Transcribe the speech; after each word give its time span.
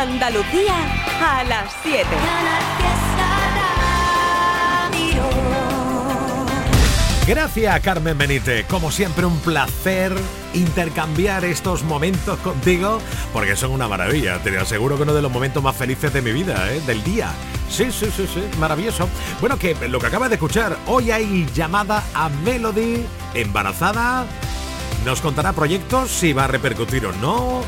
Andalucía 0.00 0.74
a 1.20 1.44
las 1.44 1.74
7. 1.82 2.06
Gracias 7.26 7.80
Carmen 7.80 8.16
Benítez, 8.16 8.64
como 8.64 8.90
siempre 8.90 9.26
un 9.26 9.38
placer 9.40 10.16
intercambiar 10.54 11.44
estos 11.44 11.82
momentos 11.82 12.38
contigo 12.38 12.98
porque 13.34 13.56
son 13.56 13.72
una 13.72 13.88
maravilla, 13.88 14.42
te 14.42 14.56
aseguro 14.58 14.96
que 14.96 15.02
uno 15.02 15.12
de 15.12 15.20
los 15.20 15.30
momentos 15.30 15.62
más 15.62 15.76
felices 15.76 16.14
de 16.14 16.22
mi 16.22 16.32
vida, 16.32 16.72
¿eh? 16.72 16.80
del 16.86 17.04
día. 17.04 17.30
Sí, 17.68 17.92
sí, 17.92 18.06
sí, 18.16 18.26
sí, 18.26 18.42
maravilloso. 18.58 19.06
Bueno, 19.38 19.58
que 19.58 19.74
lo 19.86 19.98
que 19.98 20.06
acabas 20.06 20.30
de 20.30 20.36
escuchar, 20.36 20.78
hoy 20.86 21.10
hay 21.10 21.46
llamada 21.54 22.02
a 22.14 22.30
Melody 22.30 23.04
embarazada. 23.34 24.24
Nos 25.04 25.20
contará 25.20 25.52
proyectos, 25.52 26.10
si 26.10 26.32
va 26.32 26.44
a 26.44 26.48
repercutir 26.48 27.04
o 27.04 27.12
no. 27.12 27.62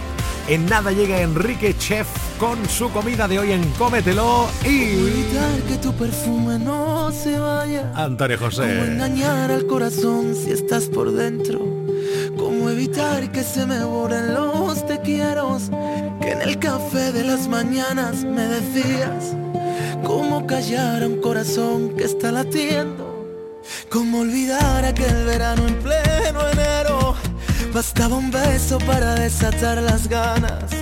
En 0.48 0.66
nada 0.66 0.90
llega 0.90 1.20
Enrique 1.20 1.76
Chef 1.78 2.08
con 2.42 2.68
su 2.68 2.90
comida 2.90 3.28
de 3.28 3.38
hoy 3.38 3.52
en 3.52 3.62
Cómetelo 3.74 4.48
y... 4.64 4.94
Evitar 4.94 5.60
que 5.68 5.76
tu 5.76 5.92
perfume 5.92 6.58
no 6.58 7.12
se 7.12 7.38
vaya. 7.38 7.92
Antonio 7.94 8.36
José. 8.36 8.62
Cómo 8.62 8.84
engañar 8.84 9.52
al 9.52 9.64
corazón 9.68 10.34
si 10.34 10.50
estás 10.50 10.86
por 10.86 11.12
dentro. 11.12 11.60
Cómo 12.36 12.68
evitar 12.68 13.30
que 13.30 13.44
se 13.44 13.64
me 13.64 13.84
borren 13.84 14.34
los 14.34 14.84
te 14.84 15.00
quiero. 15.02 15.56
Que 16.20 16.32
en 16.32 16.42
el 16.42 16.58
café 16.58 17.12
de 17.12 17.22
las 17.22 17.46
mañanas 17.46 18.24
me 18.24 18.42
decías. 18.48 19.36
Cómo 20.02 20.44
callar 20.44 21.04
a 21.04 21.06
un 21.06 21.20
corazón 21.20 21.94
que 21.96 22.02
está 22.02 22.32
latiendo. 22.32 23.24
Cómo 23.88 24.22
olvidar 24.22 24.84
aquel 24.84 25.26
verano 25.26 25.68
en 25.68 25.76
pleno 25.76 26.48
enero. 26.50 27.14
Bastaba 27.72 28.16
un 28.16 28.32
beso 28.32 28.78
para 28.78 29.14
desatar 29.14 29.80
las 29.80 30.08
ganas 30.08 30.81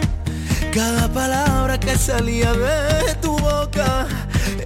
cada 0.73 1.09
palabra 1.09 1.79
que 1.79 1.97
salía 1.97 2.52
de 2.52 3.15
tu 3.16 3.37
boca 3.38 4.07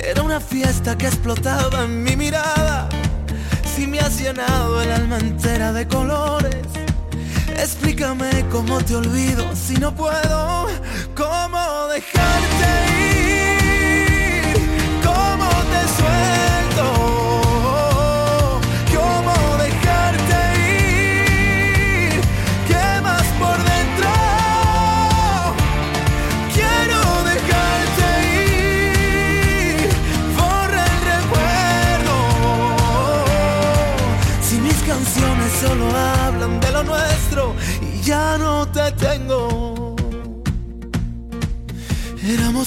era 0.01 0.23
una 0.23 0.41
fiesta 0.41 0.97
que 0.97 1.07
explotaba 1.07 1.85
en 1.85 2.03
mi 2.03 2.17
mirada. 2.17 2.89
Si 3.75 3.87
me 3.87 4.01
has 4.01 4.21
llenado 4.21 4.83
el 4.83 4.93
alma 4.93 5.19
entera 5.19 5.73
de 5.73 5.87
colores, 5.89 6.67
explícame 7.57 8.45
cómo 8.51 8.79
te 8.85 8.97
olvido 8.97 9.45
si 9.55 9.75
no 9.77 9.95
puedo, 9.95 10.69
cómo 11.15 11.87
dejarte 11.89 12.69
ir, 13.01 13.24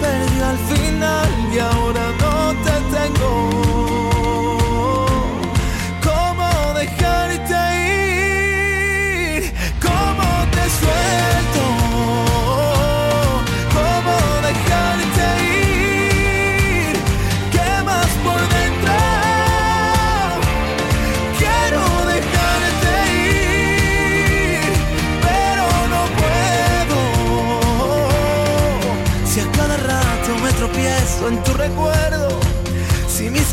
Perdió 0.00 0.46
al 0.46 0.58
final 0.58 1.28
y 1.52 1.58
ahora 1.58 2.19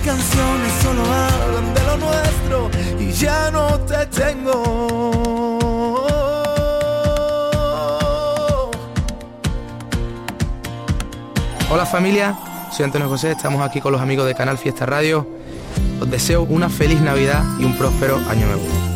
canciones 0.08 0.72
solo 0.82 1.04
hablan 1.04 1.74
de 1.74 1.84
lo 1.84 1.98
nuestro 1.98 2.72
y 2.98 3.12
ya 3.12 3.52
no 3.52 3.78
te 3.82 4.06
tengo. 4.06 6.08
Hola 11.70 11.86
familia, 11.86 12.40
soy 12.72 12.86
Antonio 12.86 13.10
José, 13.10 13.32
estamos 13.32 13.62
aquí 13.62 13.82
con 13.82 13.92
los 13.92 14.00
amigos 14.00 14.26
de 14.26 14.34
Canal 14.34 14.58
Fiesta 14.58 14.86
Radio. 14.86 15.28
Os 16.00 16.10
deseo 16.10 16.44
una 16.44 16.70
feliz 16.70 17.02
Navidad 17.02 17.44
y 17.60 17.66
un 17.66 17.76
próspero 17.76 18.16
año 18.30 18.48
nuevo. 18.48 18.87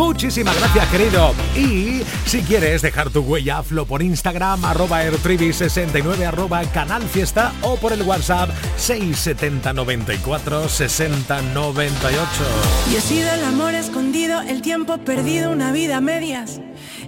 Muchísimas 0.00 0.58
gracias, 0.58 0.88
querido. 0.88 1.34
Y 1.54 2.00
si 2.24 2.40
quieres 2.40 2.80
dejar 2.80 3.10
tu 3.10 3.20
huella, 3.20 3.58
hazlo 3.58 3.84
por 3.84 4.02
Instagram, 4.02 4.64
arroba 4.64 5.04
airtribi69, 5.04 6.26
arroba 6.26 6.64
canal 6.72 7.02
fiesta 7.02 7.52
o 7.60 7.76
por 7.76 7.92
el 7.92 8.00
WhatsApp 8.00 8.48
67094 8.78 10.70
6098. 10.70 12.18
Y 12.90 12.96
he 12.96 13.00
sido 13.02 13.30
el 13.30 13.44
amor 13.44 13.74
escondido, 13.74 14.40
el 14.40 14.62
tiempo 14.62 14.96
perdido, 14.96 15.52
una 15.52 15.70
vida 15.70 15.98
a 15.98 16.00
medias. 16.00 16.62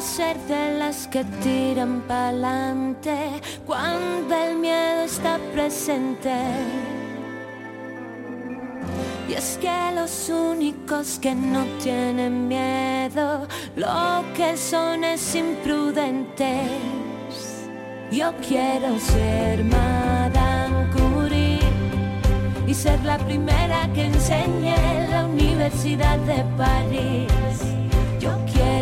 Ser 0.00 0.36
de 0.48 0.78
las 0.78 1.06
que 1.08 1.24
tiran 1.42 2.02
pa'lante 2.08 3.40
cuando 3.66 4.34
el 4.34 4.56
miedo 4.56 5.02
está 5.02 5.38
presente. 5.52 6.32
Y 9.28 9.34
es 9.34 9.58
que 9.60 9.92
los 9.94 10.28
únicos 10.28 11.18
que 11.18 11.34
no 11.34 11.64
tienen 11.82 12.48
miedo, 12.48 13.46
lo 13.76 14.24
que 14.34 14.56
son 14.56 15.04
es 15.04 15.34
imprudentes. 15.34 16.70
Yo 18.10 18.32
quiero 18.48 18.98
ser 18.98 19.64
Madame 19.64 20.90
Curie 20.92 21.60
y 22.66 22.74
ser 22.74 23.04
la 23.04 23.18
primera 23.18 23.88
que 23.94 24.06
enseñe 24.06 24.74
en 24.74 25.10
la 25.10 25.26
Universidad 25.26 26.18
de 26.20 26.42
París. 26.56 27.69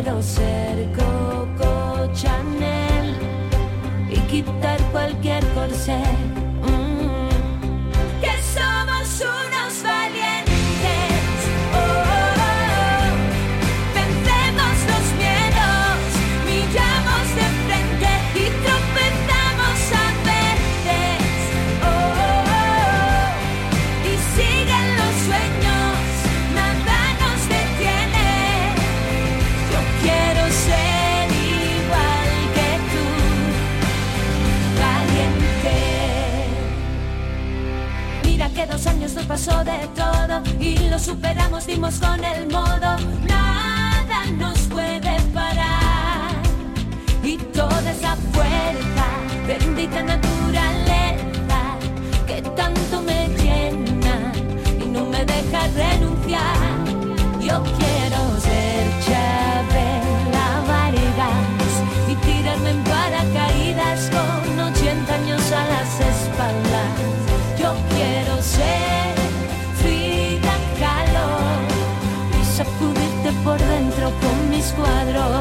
Quiero 0.00 0.22
ser 0.22 0.86
Coco 0.92 2.08
Chanel 2.14 3.16
y 4.08 4.20
quitar 4.30 4.80
cualquier 4.92 5.44
corsé. 5.54 6.00
Pasó 39.28 39.62
de 39.62 39.86
todo 39.94 40.42
y 40.58 40.88
lo 40.88 40.98
superamos, 40.98 41.66
dimos 41.66 41.96
con 41.98 42.24
el 42.24 42.46
modo. 42.46 42.96
Nada 43.28 44.24
nos 44.38 44.58
puede 44.60 45.20
parar 45.34 46.32
y 47.22 47.36
toda 47.36 47.90
esa 47.90 48.16
fuerza, 48.32 49.06
bendita 49.46 50.02
naturaleza 50.02 51.60
que 52.26 52.40
tanto 52.56 53.02
me 53.02 53.28
llena 53.28 54.32
y 54.82 54.86
no 54.88 55.04
me 55.04 55.22
deja 55.26 55.68
renunciar. 55.76 56.56
Yo 57.38 57.62
quiero 57.78 58.27
con 74.72 75.37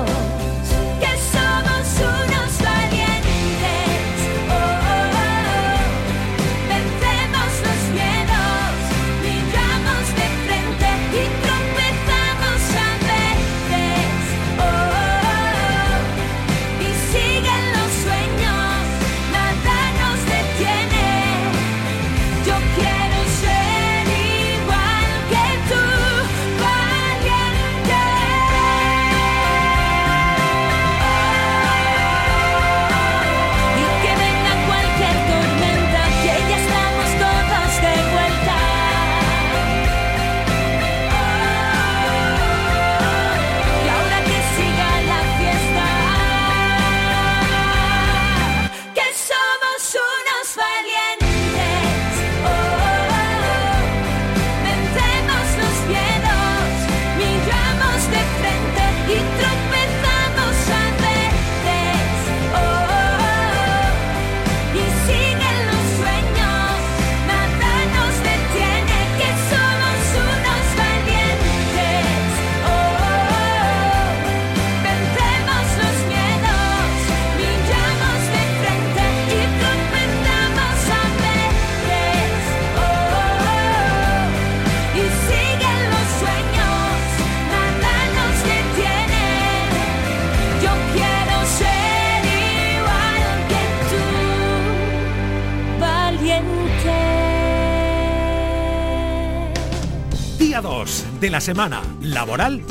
día 100.61 100.69
2 100.69 101.05
de 101.19 101.29
la 101.29 101.39
semana 101.39 101.81
laboral 102.01 102.63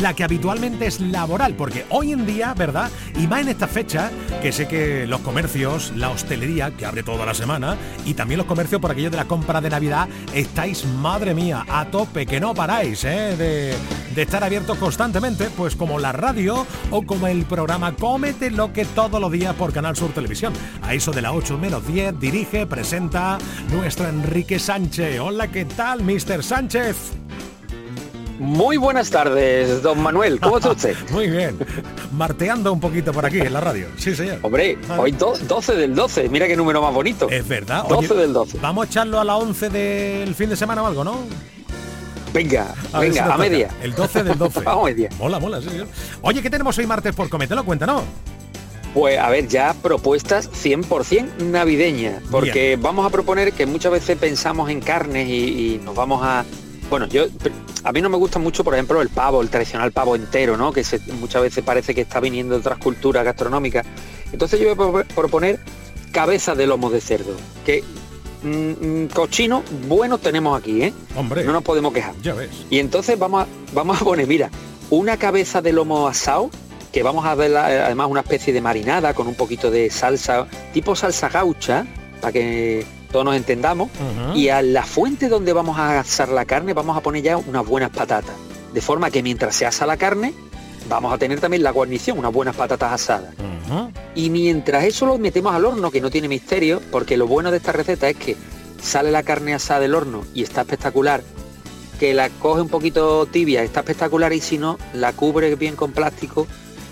la 0.00 0.14
que 0.14 0.24
habitualmente 0.24 0.86
es 0.86 1.00
laboral, 1.00 1.54
porque 1.54 1.84
hoy 1.90 2.12
en 2.12 2.24
día, 2.24 2.54
¿verdad? 2.54 2.90
Y 3.18 3.26
más 3.26 3.42
en 3.42 3.48
esta 3.48 3.66
fecha, 3.66 4.10
que 4.40 4.52
sé 4.52 4.68
que 4.68 5.06
los 5.06 5.20
comercios, 5.20 5.92
la 5.96 6.10
hostelería, 6.10 6.70
que 6.70 6.86
abre 6.86 7.02
toda 7.02 7.26
la 7.26 7.34
semana, 7.34 7.76
y 8.06 8.14
también 8.14 8.38
los 8.38 8.46
comercios 8.46 8.80
por 8.80 8.90
aquello 8.90 9.10
de 9.10 9.16
la 9.16 9.26
compra 9.26 9.60
de 9.60 9.68
Navidad, 9.68 10.08
estáis, 10.32 10.86
madre 10.86 11.34
mía, 11.34 11.66
a 11.68 11.86
tope, 11.86 12.24
que 12.24 12.40
no 12.40 12.54
paráis, 12.54 13.04
¿eh? 13.04 13.36
De, 13.36 13.76
estar 14.20 14.44
abiertos 14.44 14.76
constantemente, 14.76 15.48
pues 15.56 15.74
como 15.74 15.98
la 15.98 16.12
radio 16.12 16.66
o 16.90 17.02
como 17.06 17.26
el 17.26 17.46
programa 17.46 17.96
Cómete 17.96 18.50
lo 18.50 18.70
que 18.70 18.84
todos 18.84 19.18
los 19.18 19.32
días 19.32 19.54
por 19.54 19.72
Canal 19.72 19.96
Sur 19.96 20.12
Televisión. 20.12 20.52
A 20.82 20.92
eso 20.92 21.10
de 21.10 21.22
la 21.22 21.32
8 21.32 21.56
menos 21.56 21.86
10 21.86 22.20
dirige, 22.20 22.66
presenta 22.66 23.38
nuestro 23.72 24.06
Enrique 24.08 24.58
Sánchez. 24.58 25.20
Hola, 25.20 25.48
¿qué 25.48 25.64
tal, 25.64 26.02
Mr. 26.02 26.42
Sánchez? 26.42 27.19
Muy 28.40 28.78
buenas 28.78 29.10
tardes, 29.10 29.82
don 29.82 30.02
Manuel. 30.02 30.40
¿Cómo 30.40 30.56
está 30.56 30.70
usted? 30.70 30.96
Muy 31.12 31.28
bien. 31.28 31.58
Marteando 32.10 32.72
un 32.72 32.80
poquito 32.80 33.12
por 33.12 33.26
aquí 33.26 33.38
en 33.38 33.52
la 33.52 33.60
radio. 33.60 33.88
Sí, 33.98 34.14
señor. 34.16 34.38
Hombre, 34.40 34.78
hoy 34.96 35.12
12 35.12 35.76
del 35.76 35.94
12. 35.94 36.30
Mira 36.30 36.46
qué 36.46 36.56
número 36.56 36.80
más 36.80 36.94
bonito. 36.94 37.28
Es 37.28 37.46
verdad. 37.46 37.84
12 37.86 38.14
del 38.14 38.32
12. 38.32 38.58
Vamos 38.62 38.86
a 38.86 38.88
echarlo 38.88 39.20
a 39.20 39.24
la 39.24 39.36
11 39.36 39.68
del 39.68 40.34
fin 40.34 40.48
de 40.48 40.56
semana 40.56 40.82
o 40.82 40.86
algo, 40.86 41.04
¿no? 41.04 41.18
Venga, 42.32 42.74
venga, 42.98 43.34
a 43.34 43.36
media. 43.36 43.68
El 43.82 43.94
12 43.94 44.22
del 44.22 44.38
12. 44.38 44.60
Vamos 44.60 44.84
a 44.84 44.86
media. 44.86 45.10
Mola, 45.18 45.38
mola, 45.38 45.60
sí, 45.60 45.68
señor. 45.68 45.88
Oye, 46.22 46.40
¿qué 46.40 46.48
tenemos 46.48 46.78
hoy 46.78 46.86
martes 46.86 47.14
por 47.14 47.28
cometelo? 47.28 47.62
Cuéntanos. 47.62 48.04
Pues 48.94 49.18
a 49.18 49.28
ver, 49.28 49.48
ya 49.48 49.74
propuestas 49.82 50.50
100% 50.50 51.42
navideñas, 51.42 52.22
porque 52.30 52.68
Bien. 52.68 52.82
vamos 52.82 53.06
a 53.06 53.10
proponer 53.10 53.52
que 53.52 53.66
muchas 53.66 53.92
veces 53.92 54.16
pensamos 54.16 54.70
en 54.70 54.80
carnes 54.80 55.28
y, 55.28 55.74
y 55.74 55.80
nos 55.84 55.94
vamos 55.94 56.22
a... 56.24 56.46
Bueno, 56.90 57.06
yo 57.06 57.26
a 57.84 57.92
mí 57.92 58.00
no 58.02 58.08
me 58.08 58.16
gusta 58.16 58.38
mucho, 58.40 58.64
por 58.64 58.74
ejemplo, 58.74 59.00
el 59.00 59.08
pavo, 59.08 59.40
el 59.42 59.48
tradicional 59.48 59.92
pavo 59.92 60.16
entero, 60.16 60.56
¿no? 60.56 60.72
Que 60.72 60.82
se- 60.84 60.98
muchas 61.20 61.40
veces 61.42 61.62
parece 61.64 61.94
que 61.94 62.00
está 62.00 62.18
viniendo 62.20 62.54
de 62.54 62.60
otras 62.60 62.78
culturas 62.78 63.24
gastronómicas. 63.24 63.86
Entonces 64.32 64.58
yo 64.60 64.74
voy 64.74 64.88
a 64.88 64.92
pro- 65.06 65.14
proponer 65.14 65.60
cabeza 66.12 66.54
de 66.56 66.66
lomo 66.66 66.90
de 66.90 67.00
cerdo, 67.00 67.32
que 67.64 67.84
mm, 68.42 68.48
mm, 69.04 69.06
cochino 69.14 69.62
bueno 69.86 70.18
tenemos 70.18 70.58
aquí, 70.58 70.82
¿eh? 70.82 70.92
Hombre. 71.14 71.44
No 71.44 71.52
nos 71.52 71.62
podemos 71.62 71.92
quejar. 71.92 72.14
Ya 72.22 72.34
ves. 72.34 72.50
Y 72.68 72.80
entonces 72.80 73.16
vamos 73.18 73.44
a, 73.44 73.46
vamos 73.72 74.00
a 74.02 74.04
poner, 74.04 74.26
mira, 74.26 74.50
una 74.90 75.16
cabeza 75.16 75.62
de 75.62 75.72
lomo 75.72 76.08
asado, 76.08 76.50
que 76.92 77.04
vamos 77.04 77.24
a 77.24 77.36
ver 77.36 77.56
además 77.56 78.08
una 78.10 78.20
especie 78.22 78.52
de 78.52 78.60
marinada 78.60 79.14
con 79.14 79.28
un 79.28 79.36
poquito 79.36 79.70
de 79.70 79.88
salsa, 79.90 80.48
tipo 80.72 80.96
salsa 80.96 81.28
gaucha, 81.28 81.86
para 82.20 82.32
que 82.32 82.84
todos 83.12 83.24
nos 83.24 83.36
entendamos. 83.36 83.90
Y 84.34 84.48
a 84.48 84.62
la 84.62 84.84
fuente 84.84 85.28
donde 85.28 85.52
vamos 85.52 85.78
a 85.78 86.00
asar 86.00 86.28
la 86.28 86.44
carne 86.44 86.72
vamos 86.74 86.96
a 86.96 87.00
poner 87.00 87.22
ya 87.22 87.36
unas 87.36 87.66
buenas 87.66 87.90
patatas. 87.90 88.34
De 88.72 88.80
forma 88.80 89.10
que 89.10 89.22
mientras 89.22 89.54
se 89.56 89.66
asa 89.66 89.84
la 89.86 89.96
carne, 89.96 90.32
vamos 90.88 91.12
a 91.12 91.18
tener 91.18 91.40
también 91.40 91.62
la 91.62 91.70
guarnición, 91.72 92.18
unas 92.18 92.32
buenas 92.32 92.54
patatas 92.56 92.92
asadas. 92.92 93.34
Y 94.14 94.30
mientras 94.30 94.84
eso 94.84 95.06
lo 95.06 95.18
metemos 95.18 95.54
al 95.54 95.64
horno, 95.64 95.90
que 95.90 96.00
no 96.00 96.10
tiene 96.10 96.28
misterio, 96.28 96.80
porque 96.90 97.16
lo 97.16 97.26
bueno 97.26 97.50
de 97.50 97.56
esta 97.58 97.72
receta 97.72 98.08
es 98.08 98.16
que 98.16 98.36
sale 98.82 99.10
la 99.10 99.22
carne 99.22 99.54
asada 99.54 99.80
del 99.80 99.94
horno 99.94 100.24
y 100.34 100.42
está 100.42 100.62
espectacular, 100.62 101.22
que 101.98 102.14
la 102.14 102.30
coge 102.30 102.62
un 102.62 102.68
poquito 102.68 103.26
tibia, 103.26 103.62
está 103.62 103.80
espectacular 103.80 104.32
y 104.32 104.40
si 104.40 104.56
no, 104.58 104.78
la 104.94 105.12
cubre 105.12 105.54
bien 105.56 105.76
con 105.76 105.92
plástico 105.92 106.46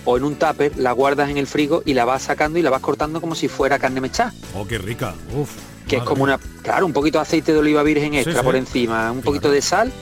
o 0.04 0.16
en 0.16 0.24
un 0.24 0.36
tupper, 0.36 0.76
la 0.76 0.92
guardas 0.92 1.30
en 1.30 1.38
el 1.38 1.46
frigo 1.46 1.82
y 1.84 1.94
la 1.94 2.04
vas 2.04 2.22
sacando 2.22 2.58
y 2.58 2.62
la 2.62 2.70
vas 2.70 2.80
cortando 2.82 3.20
como 3.20 3.34
si 3.34 3.48
fuera 3.48 3.78
carne 3.78 4.00
mechada, 4.00 4.32
Oh, 4.54 4.66
qué 4.66 4.78
rica. 4.78 5.14
Uf. 5.36 5.50
Que 5.88 5.96
es 5.96 6.02
como 6.02 6.22
una, 6.22 6.38
claro, 6.62 6.86
un 6.86 6.92
poquito 6.92 7.18
de 7.18 7.22
aceite 7.22 7.52
de 7.52 7.58
oliva 7.58 7.82
virgen 7.82 8.14
extra 8.14 8.40
sí. 8.40 8.44
por 8.44 8.54
encima, 8.56 9.10
un 9.10 9.22
poquito 9.22 9.42
Claro. 9.42 9.54
de 9.54 9.62
sal 9.62 9.92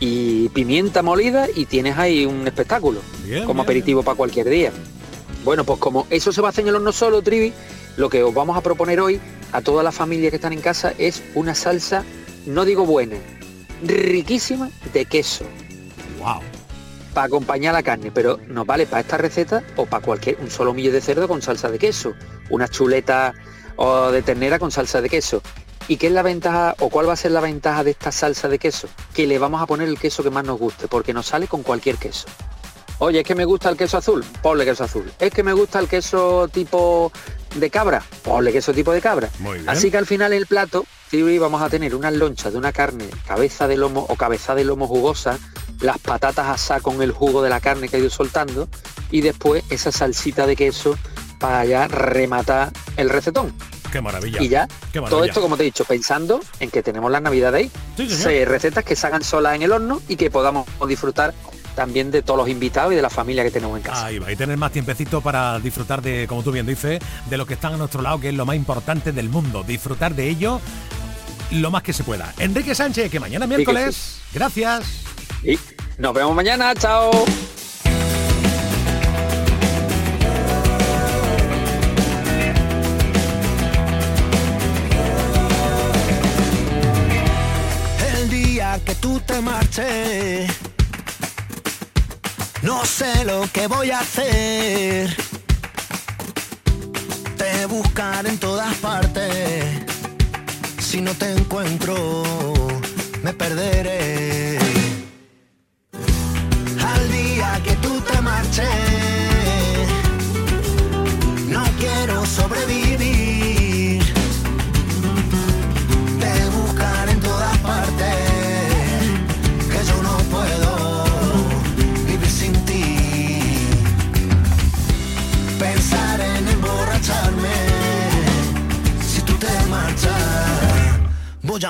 y 0.00 0.48
pimienta 0.50 1.02
molida 1.02 1.46
y 1.54 1.66
tienes 1.66 1.96
ahí 1.98 2.26
un 2.26 2.46
espectáculo 2.46 3.00
Bien, 3.24 3.44
como 3.44 3.54
bien, 3.62 3.64
aperitivo 3.66 4.02
para 4.02 4.16
cualquier 4.16 4.48
día. 4.48 4.72
Bueno, 5.44 5.64
pues 5.64 5.78
como 5.78 6.06
eso 6.10 6.32
se 6.32 6.40
va 6.40 6.48
a 6.48 6.50
hacer 6.50 6.62
en 6.62 6.68
el 6.70 6.76
horno 6.76 6.92
solo, 6.92 7.20
Trivi, 7.22 7.52
lo 7.96 8.08
que 8.08 8.22
os 8.22 8.32
vamos 8.34 8.56
a 8.56 8.60
proponer 8.62 9.00
hoy 9.00 9.20
a 9.52 9.60
toda 9.60 9.82
la 9.82 9.92
familia 9.92 10.30
que 10.30 10.36
están 10.36 10.52
en 10.54 10.60
casa 10.60 10.94
es 10.98 11.22
una 11.34 11.54
salsa, 11.54 12.02
no 12.46 12.64
digo 12.64 12.86
buena, 12.86 13.16
riquísima 13.82 14.70
de 14.92 15.04
queso 15.04 15.44
Wow. 16.18 16.40
para 17.12 17.26
acompañar 17.26 17.74
la 17.74 17.82
carne, 17.82 18.10
pero 18.12 18.38
nos 18.48 18.66
vale 18.66 18.86
para 18.86 19.00
esta 19.02 19.18
receta 19.18 19.62
o 19.76 19.84
para 19.86 20.04
cualquier 20.04 20.38
un 20.40 20.50
solomillo 20.50 20.90
de 20.90 21.00
cerdo 21.00 21.28
con 21.28 21.42
salsa 21.42 21.70
de 21.70 21.78
queso, 21.78 22.14
una 22.50 22.66
chuleta 22.66 23.34
o 23.76 24.10
de 24.10 24.22
ternera 24.22 24.58
con 24.58 24.70
salsa 24.70 25.00
de 25.00 25.08
queso. 25.08 25.42
¿Y 25.86 25.98
qué 25.98 26.06
es 26.06 26.12
la 26.12 26.22
ventaja 26.22 26.74
o 26.78 26.88
cuál 26.88 27.08
va 27.08 27.12
a 27.12 27.16
ser 27.16 27.32
la 27.32 27.40
ventaja 27.40 27.84
de 27.84 27.90
esta 27.90 28.10
salsa 28.10 28.48
de 28.48 28.58
queso? 28.58 28.88
Que 29.12 29.26
le 29.26 29.38
vamos 29.38 29.60
a 29.60 29.66
poner 29.66 29.88
el 29.88 29.98
queso 29.98 30.22
que 30.22 30.30
más 30.30 30.44
nos 30.44 30.58
guste, 30.58 30.88
porque 30.88 31.12
nos 31.12 31.26
sale 31.26 31.46
con 31.46 31.62
cualquier 31.62 31.96
queso. 31.96 32.26
Oye, 32.98 33.20
es 33.20 33.26
que 33.26 33.34
me 33.34 33.44
gusta 33.44 33.68
el 33.68 33.76
queso 33.76 33.98
azul, 33.98 34.24
ponle 34.42 34.64
queso 34.64 34.84
azul. 34.84 35.12
Es 35.18 35.30
que 35.32 35.42
me 35.42 35.52
gusta 35.52 35.78
el 35.80 35.88
queso 35.88 36.48
tipo 36.48 37.12
de 37.56 37.68
cabra, 37.68 38.02
ponle 38.22 38.52
queso 38.52 38.72
tipo 38.72 38.92
de 38.92 39.00
cabra. 39.00 39.28
Muy 39.40 39.58
bien. 39.58 39.68
Así 39.68 39.90
que 39.90 39.98
al 39.98 40.06
final 40.06 40.32
el 40.32 40.46
plato, 40.46 40.86
Theory, 41.10 41.38
vamos 41.38 41.60
a 41.60 41.68
tener 41.68 41.94
unas 41.94 42.14
lonchas 42.14 42.52
de 42.52 42.58
una 42.58 42.72
carne, 42.72 43.06
cabeza 43.26 43.68
de 43.68 43.76
lomo 43.76 44.06
o 44.08 44.16
cabeza 44.16 44.54
de 44.54 44.64
lomo 44.64 44.86
jugosa, 44.86 45.38
las 45.80 45.98
patatas 45.98 46.48
asadas 46.48 46.82
con 46.82 47.02
el 47.02 47.12
jugo 47.12 47.42
de 47.42 47.50
la 47.50 47.60
carne 47.60 47.88
que 47.88 47.96
ha 47.96 48.00
ido 48.00 48.10
soltando 48.10 48.68
y 49.10 49.20
después 49.20 49.64
esa 49.70 49.92
salsita 49.92 50.46
de 50.46 50.56
queso 50.56 50.96
para 51.44 51.64
ya 51.66 51.88
rematar 51.88 52.72
el 52.96 53.10
recetón. 53.10 53.52
Qué 53.92 54.00
maravilla. 54.00 54.42
Y 54.42 54.48
ya, 54.48 54.66
Qué 54.94 55.00
todo 55.02 55.24
esto, 55.24 55.42
como 55.42 55.58
te 55.58 55.62
he 55.62 55.66
dicho, 55.66 55.84
pensando 55.84 56.40
en 56.58 56.70
que 56.70 56.82
tenemos 56.82 57.10
las 57.10 57.20
navidades 57.20 57.64
ahí. 57.64 57.70
Sí. 57.98 58.08
Se- 58.08 58.46
recetas 58.46 58.82
que 58.82 58.96
se 58.96 59.06
hagan 59.06 59.22
solas 59.22 59.54
en 59.54 59.60
el 59.62 59.70
horno 59.70 60.00
y 60.08 60.16
que 60.16 60.30
podamos 60.30 60.66
disfrutar 60.88 61.34
también 61.76 62.10
de 62.10 62.22
todos 62.22 62.38
los 62.38 62.48
invitados 62.48 62.94
y 62.94 62.96
de 62.96 63.02
la 63.02 63.10
familia 63.10 63.44
que 63.44 63.50
tenemos 63.50 63.76
en 63.76 63.82
casa. 63.82 64.06
Ahí 64.06 64.18
va, 64.18 64.32
y 64.32 64.36
tener 64.36 64.56
más 64.56 64.72
tiempecito 64.72 65.20
para 65.20 65.58
disfrutar 65.58 66.00
de, 66.00 66.24
como 66.26 66.42
tú 66.42 66.50
bien 66.50 66.64
dices, 66.64 66.98
de 67.28 67.36
lo 67.36 67.44
que 67.44 67.54
están 67.54 67.74
a 67.74 67.76
nuestro 67.76 68.00
lado, 68.00 68.18
que 68.20 68.30
es 68.30 68.34
lo 68.34 68.46
más 68.46 68.56
importante 68.56 69.12
del 69.12 69.28
mundo. 69.28 69.64
Disfrutar 69.64 70.14
de 70.14 70.30
ello 70.30 70.62
lo 71.50 71.70
más 71.70 71.82
que 71.82 71.92
se 71.92 72.04
pueda. 72.04 72.32
Enrique 72.38 72.74
Sánchez, 72.74 73.10
que 73.10 73.20
mañana 73.20 73.46
que 73.46 73.56
miércoles. 73.56 74.16
Gracias. 74.32 74.82
Y 75.42 75.58
nos 75.98 76.14
vemos 76.14 76.34
mañana, 76.34 76.74
chao. 76.74 77.10
No 92.62 92.84
sé 92.84 93.24
lo 93.24 93.42
que 93.52 93.66
voy 93.66 93.90
a 93.90 93.98
hacer. 93.98 95.16
Te 97.36 97.66
buscaré 97.66 98.28
en 98.28 98.38
todas 98.38 98.72
partes. 98.76 99.64
Si 100.78 101.00
no 101.00 101.12
te 101.14 101.32
encuentro, 101.32 102.22
me 103.24 103.32
perderé. 103.32 104.58
Al 106.80 107.10
día 107.10 107.60
que 107.64 107.74
tú 107.76 108.00
te 108.00 108.20
marches, 108.20 108.83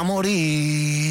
morir. 0.04 1.03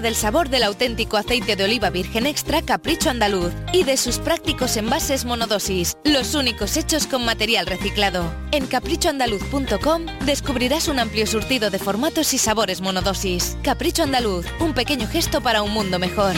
Del 0.00 0.14
sabor 0.14 0.48
del 0.48 0.62
auténtico 0.62 1.18
aceite 1.18 1.56
de 1.56 1.64
oliva 1.64 1.90
virgen 1.90 2.26
extra 2.26 2.62
Capricho 2.62 3.10
Andaluz 3.10 3.52
y 3.72 3.84
de 3.84 3.98
sus 3.98 4.18
prácticos 4.18 4.78
envases 4.78 5.26
monodosis, 5.26 5.94
los 6.04 6.34
únicos 6.34 6.78
hechos 6.78 7.06
con 7.06 7.24
material 7.26 7.66
reciclado. 7.66 8.24
En 8.50 8.66
caprichoandaluz.com 8.66 10.06
descubrirás 10.24 10.88
un 10.88 11.00
amplio 11.00 11.26
surtido 11.26 11.68
de 11.68 11.78
formatos 11.78 12.32
y 12.32 12.38
sabores 12.38 12.80
monodosis. 12.80 13.58
Capricho 13.62 14.02
Andaluz, 14.02 14.46
un 14.58 14.72
pequeño 14.72 15.06
gesto 15.06 15.42
para 15.42 15.62
un 15.62 15.72
mundo 15.72 15.98
mejor. 15.98 16.34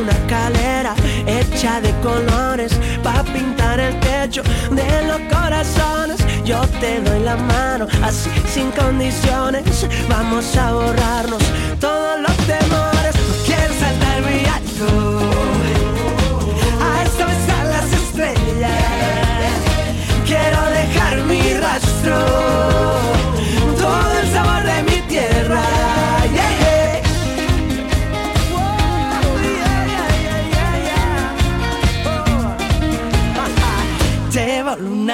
Una 0.00 0.12
escalera 0.12 0.94
hecha 1.26 1.80
de 1.80 1.92
colores 2.00 2.72
para 3.02 3.22
pintar 3.24 3.80
el 3.80 3.98
techo 4.00 4.42
de 4.70 5.06
los 5.06 5.20
corazones. 5.32 6.18
Yo 6.44 6.60
te 6.80 7.00
doy 7.00 7.20
la 7.20 7.36
mano 7.36 7.86
así 8.02 8.30
sin 8.52 8.70
condiciones. 8.72 9.86
Vamos 10.08 10.56
a 10.56 10.72
borrarnos 10.72 11.42
todos 11.80 12.20
los 12.20 12.36
temores. 12.46 13.14
Quiero 13.46 13.74
saltar 13.74 14.22
muy 14.22 14.44
alto. 14.46 15.20
A 16.80 17.02
vez 17.04 17.48
a 17.58 17.64
las 17.64 17.92
estrellas. 17.92 18.72
Quiero 20.26 20.60
dejar 20.70 21.16
mi 21.24 21.54
rastro, 21.54 22.18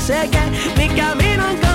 sé 0.00 0.28
que 0.30 0.40
mi 0.78 0.88
camino 0.88 1.44
encontraré. 1.44 1.69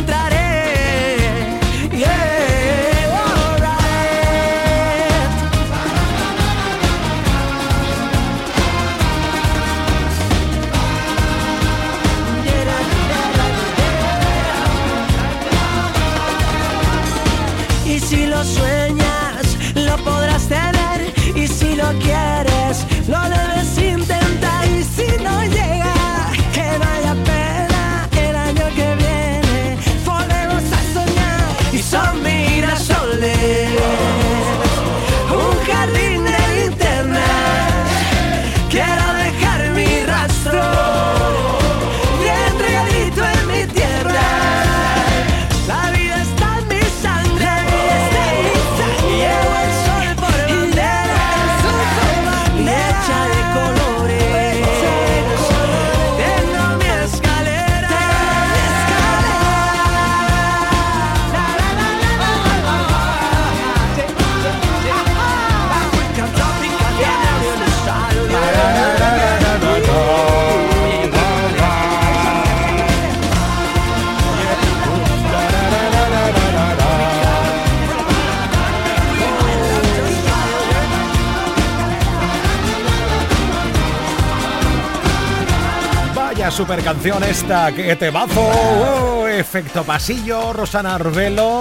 Canción 86.83 87.23
esta, 87.23 87.71
que 87.71 87.95
te 87.95 88.09
bazo. 88.09 88.41
Oh, 88.41 89.27
efecto 89.27 89.83
pasillo, 89.83 90.53
Rosana 90.53 90.95
Arbelo, 90.95 91.59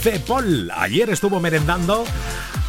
Cepol. 0.00 0.70
Ayer 0.70 1.10
estuvo 1.10 1.40
merendando 1.40 2.04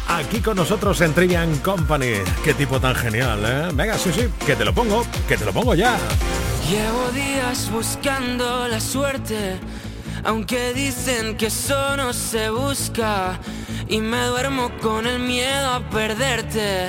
aquí 0.08 0.40
con 0.40 0.56
nosotros 0.56 1.00
en 1.00 1.14
Trivian 1.14 1.58
Company. 1.58 2.14
Qué 2.44 2.54
tipo 2.54 2.80
tan 2.80 2.94
genial, 2.94 3.40
¿eh? 3.44 3.68
Venga, 3.74 3.96
sí, 3.98 4.10
sí, 4.12 4.28
que 4.44 4.56
te 4.56 4.64
lo 4.64 4.74
pongo, 4.74 5.06
que 5.26 5.36
te 5.36 5.44
lo 5.44 5.52
pongo 5.52 5.74
ya. 5.74 5.96
Llevo 6.68 7.10
días 7.12 7.70
buscando 7.70 8.68
la 8.68 8.80
suerte, 8.80 9.58
Aunque 10.24 10.74
dicen 10.74 11.36
que 11.36 11.46
eso 11.46 11.96
no 11.96 12.12
se 12.12 12.50
busca 12.50 13.38
y 13.88 14.00
me 14.00 14.24
duermo 14.24 14.70
con 14.82 15.06
el 15.06 15.20
miedo 15.20 15.72
a 15.72 15.88
perderte. 15.88 16.88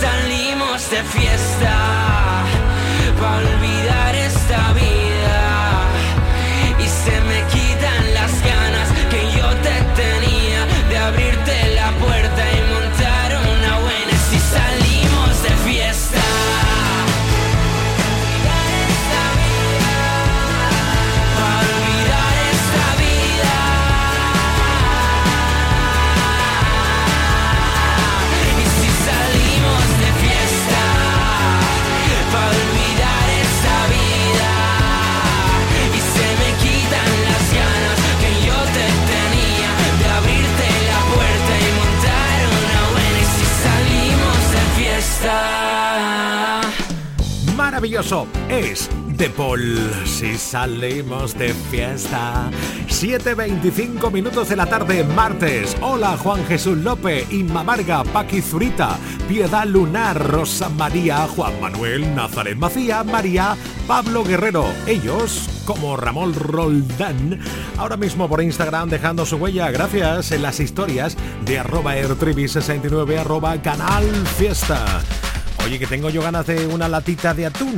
salimos 0.00 0.90
de 0.90 1.04
fiesta, 1.04 1.39
Es 48.48 48.90
de 49.06 49.30
Paul 49.30 49.78
si 50.04 50.36
salimos 50.36 51.38
de 51.38 51.54
fiesta. 51.54 52.50
7.25 52.88 54.10
minutos 54.10 54.48
de 54.48 54.56
la 54.56 54.66
tarde, 54.66 55.04
martes. 55.04 55.76
Hola 55.80 56.16
Juan 56.16 56.44
Jesús 56.46 56.78
López, 56.78 57.30
Inma 57.30 57.62
Marga, 57.62 58.02
Paqui 58.02 58.42
Zurita, 58.42 58.98
Piedad 59.28 59.64
Lunar, 59.64 60.18
Rosa 60.28 60.68
María, 60.70 61.28
Juan 61.28 61.60
Manuel, 61.60 62.12
Nazaret 62.16 62.56
Macía, 62.56 63.04
María, 63.04 63.56
Pablo 63.86 64.24
Guerrero. 64.24 64.64
Ellos, 64.88 65.48
como 65.64 65.96
Ramón 65.96 66.34
Roldán, 66.34 67.38
ahora 67.78 67.96
mismo 67.96 68.28
por 68.28 68.42
Instagram 68.42 68.88
dejando 68.88 69.24
su 69.24 69.36
huella. 69.36 69.70
Gracias 69.70 70.32
en 70.32 70.42
las 70.42 70.58
historias 70.58 71.16
de 71.44 71.60
arroba 71.60 71.94
airtribi69 71.94 73.18
arroba 73.20 73.62
canal 73.62 74.04
fiesta. 74.36 75.00
Oye, 75.64 75.78
que 75.78 75.86
tengo 75.86 76.10
yo 76.10 76.22
ganas 76.22 76.46
de 76.46 76.66
una 76.66 76.88
latita 76.88 77.34
de 77.34 77.46
atún. 77.46 77.76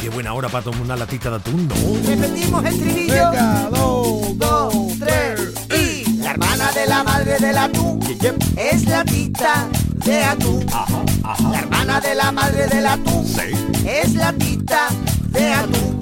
Qué 0.00 0.08
buena 0.10 0.32
hora 0.32 0.48
para 0.48 0.64
tomar 0.64 0.82
una 0.82 0.96
latita 0.96 1.30
de 1.30 1.36
atún, 1.36 1.68
¿no? 1.68 1.74
Repetimos 2.06 2.64
el 2.64 2.78
trinillo. 2.78 3.30
Venga, 3.30 3.68
dos, 3.70 4.38
dos, 4.38 4.74
tres 4.98 5.54
y 5.76 6.18
la 6.18 6.30
hermana 6.30 6.70
de 6.72 6.86
la 6.86 7.02
madre 7.04 7.38
del 7.38 7.58
atún 7.58 8.00
es 8.56 8.84
la 8.86 9.04
tita 9.04 9.68
de 10.04 10.24
atún. 10.24 10.66
La 11.50 11.58
hermana 11.58 12.00
de 12.00 12.14
la 12.14 12.32
madre 12.32 12.66
del 12.68 12.86
atún 12.86 13.26
es 13.86 14.14
la 14.14 14.32
tita 14.32 14.88
de 15.30 15.52
atún. 15.52 15.98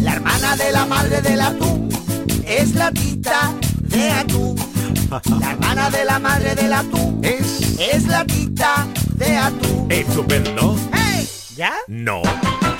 La 0.00 0.12
hermana 0.12 0.56
de 0.56 0.72
la 0.72 0.86
madre 0.86 1.20
del 1.20 1.40
atún 1.40 1.88
es 2.46 2.74
la 2.74 2.90
tita 2.90 3.52
de 3.80 4.10
atún. 4.10 4.56
La 5.40 5.50
hermana 5.52 5.90
de 5.90 6.04
la 6.04 6.18
madre 6.18 6.54
del 6.54 6.72
atún 6.72 7.20
es, 7.22 7.78
es 7.78 8.06
la 8.06 8.24
tita 8.24 8.86
de 9.20 9.36
atún. 9.36 9.86
Estupendo. 9.90 10.76
¡Hey! 10.92 11.28
¿Ya? 11.56 11.72
No. 11.88 12.22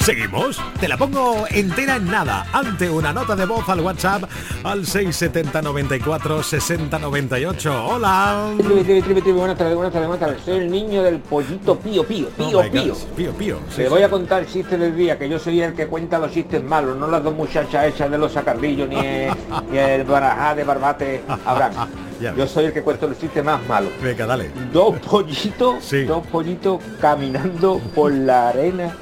¿Seguimos? 0.01 0.59
Te 0.81 0.89
la 0.89 0.97
pongo 0.97 1.45
entera 1.51 1.97
en 1.97 2.07
nada. 2.07 2.47
Ante 2.55 2.89
una 2.89 3.13
nota 3.13 3.37
de 3.37 3.45
voz 3.45 3.69
al 3.69 3.81
WhatsApp 3.81 4.25
al 4.65 4.87
670 4.87 5.61
94 5.61 6.43
60 6.43 6.99
98. 6.99 7.87
Hola. 7.87 8.51
Trivi, 8.57 8.83
trivi, 8.83 9.03
trivi, 9.03 9.21
trivi, 9.21 9.39
buenas 9.39 9.59
tardes, 9.59 9.75
buenas 9.75 9.93
tardes, 9.93 10.09
buenas 10.09 10.27
tardes. 10.27 10.43
Soy 10.45 10.57
el 10.57 10.71
niño 10.71 11.03
del 11.03 11.19
pollito 11.19 11.79
pío, 11.79 12.03
pío, 12.07 12.29
pío, 12.31 12.59
Oh 12.61 12.71
pío. 12.71 12.95
Pío, 13.15 13.33
pío. 13.33 13.59
sí, 13.69 13.77
Te 13.77 13.83
sí. 13.85 13.89
voy 13.91 14.03
a 14.03 14.09
contar 14.09 14.41
el 14.41 14.49
chiste 14.49 14.79
del 14.79 14.97
día, 14.97 15.19
que 15.19 15.29
yo 15.29 15.39
soy 15.39 15.61
el 15.61 15.75
que 15.75 15.87
cuenta 15.87 16.19
los 16.19 16.33
chistes 16.33 16.65
malos, 16.65 16.97
no 16.97 17.07
las 17.07 17.23
dos 17.23 17.35
muchachas 17.35 17.85
hechas 17.85 18.11
de 18.11 18.17
los 18.17 18.33
sacarrillos, 18.33 18.89
ni 18.89 18.97
el, 18.97 19.31
ni 19.71 19.77
el 19.77 20.05
barajá 20.05 20.55
de 20.55 20.65
barbate 20.65 21.23
Abraham. 21.45 21.89
Ya 22.21 22.35
Yo 22.35 22.47
soy 22.47 22.67
el 22.67 22.73
que 22.73 22.83
cuento 22.83 23.07
los 23.09 23.19
chistes 23.19 23.43
más 23.45 23.67
malos. 23.67 23.91
Venga, 24.03 24.27
dale. 24.27 24.51
Dos 24.73 24.99
pollitos, 25.01 25.83
Sí. 25.85 26.05
dos 26.05 26.27
pollitos 26.27 26.81
caminando 27.01 27.79
por 27.95 28.13
la 28.13 28.51
arena, 28.51 28.95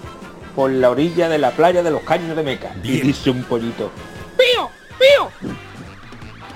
por 0.54 0.70
la 0.70 0.90
orilla 0.90 1.28
de 1.28 1.38
la 1.38 1.50
playa 1.50 1.82
de 1.82 1.90
los 1.90 2.02
caños 2.02 2.36
de 2.36 2.42
Meca. 2.42 2.72
Y 2.82 3.00
dice 3.00 3.30
un 3.30 3.42
pollito, 3.44 3.90
¡Pío! 4.36 4.70
¡Pío! 4.98 5.30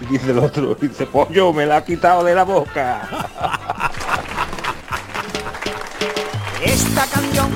Y 0.02 0.06
dice 0.12 0.30
el 0.30 0.38
otro, 0.38 0.74
dice, 0.80 1.06
pollo, 1.06 1.52
me 1.52 1.66
la 1.66 1.76
ha 1.78 1.84
quitado 1.84 2.22
de 2.24 2.34
la 2.34 2.44
boca. 2.44 3.08
Esta 6.64 7.06
canción 7.06 7.48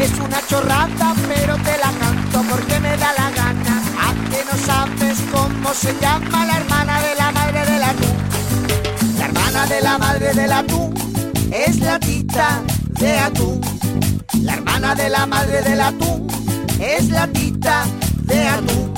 es 0.00 0.10
una 0.20 0.40
chorrada, 0.46 1.14
pero 1.28 1.54
te 1.56 1.76
la 1.78 1.90
canto 2.00 2.42
porque 2.50 2.80
me 2.80 2.96
da 2.96 3.12
la 3.12 3.30
gana. 3.30 3.82
¿A 4.00 4.30
que 4.30 4.42
no 4.44 4.56
sabes 4.64 5.18
cómo 5.30 5.74
se 5.74 5.94
llama 6.00 6.46
la 6.46 6.56
hermana 6.58 7.02
de 7.02 7.14
la 7.14 7.32
hermana 9.54 9.74
de 9.74 9.80
la 9.82 9.98
madre 9.98 10.34
del 10.34 10.52
atún 10.52 10.94
es 11.52 11.78
la 11.78 12.00
tita 12.00 12.60
de 12.98 13.18
atún. 13.18 13.60
La 14.42 14.54
hermana 14.54 14.96
de 14.96 15.08
la 15.08 15.26
madre 15.26 15.62
del 15.62 15.80
atún 15.80 16.26
es 16.80 17.08
la 17.10 17.28
tita 17.28 17.84
de 18.24 18.48
atún. 18.48 18.92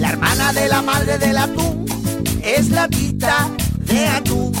La 0.00 0.10
hermana 0.10 0.52
de 0.52 0.68
la 0.68 0.82
madre 0.82 1.18
del 1.18 1.38
atún 1.38 1.86
es 2.42 2.70
la 2.70 2.88
tita 2.88 3.48
de 3.78 4.06
atún. 4.08 4.52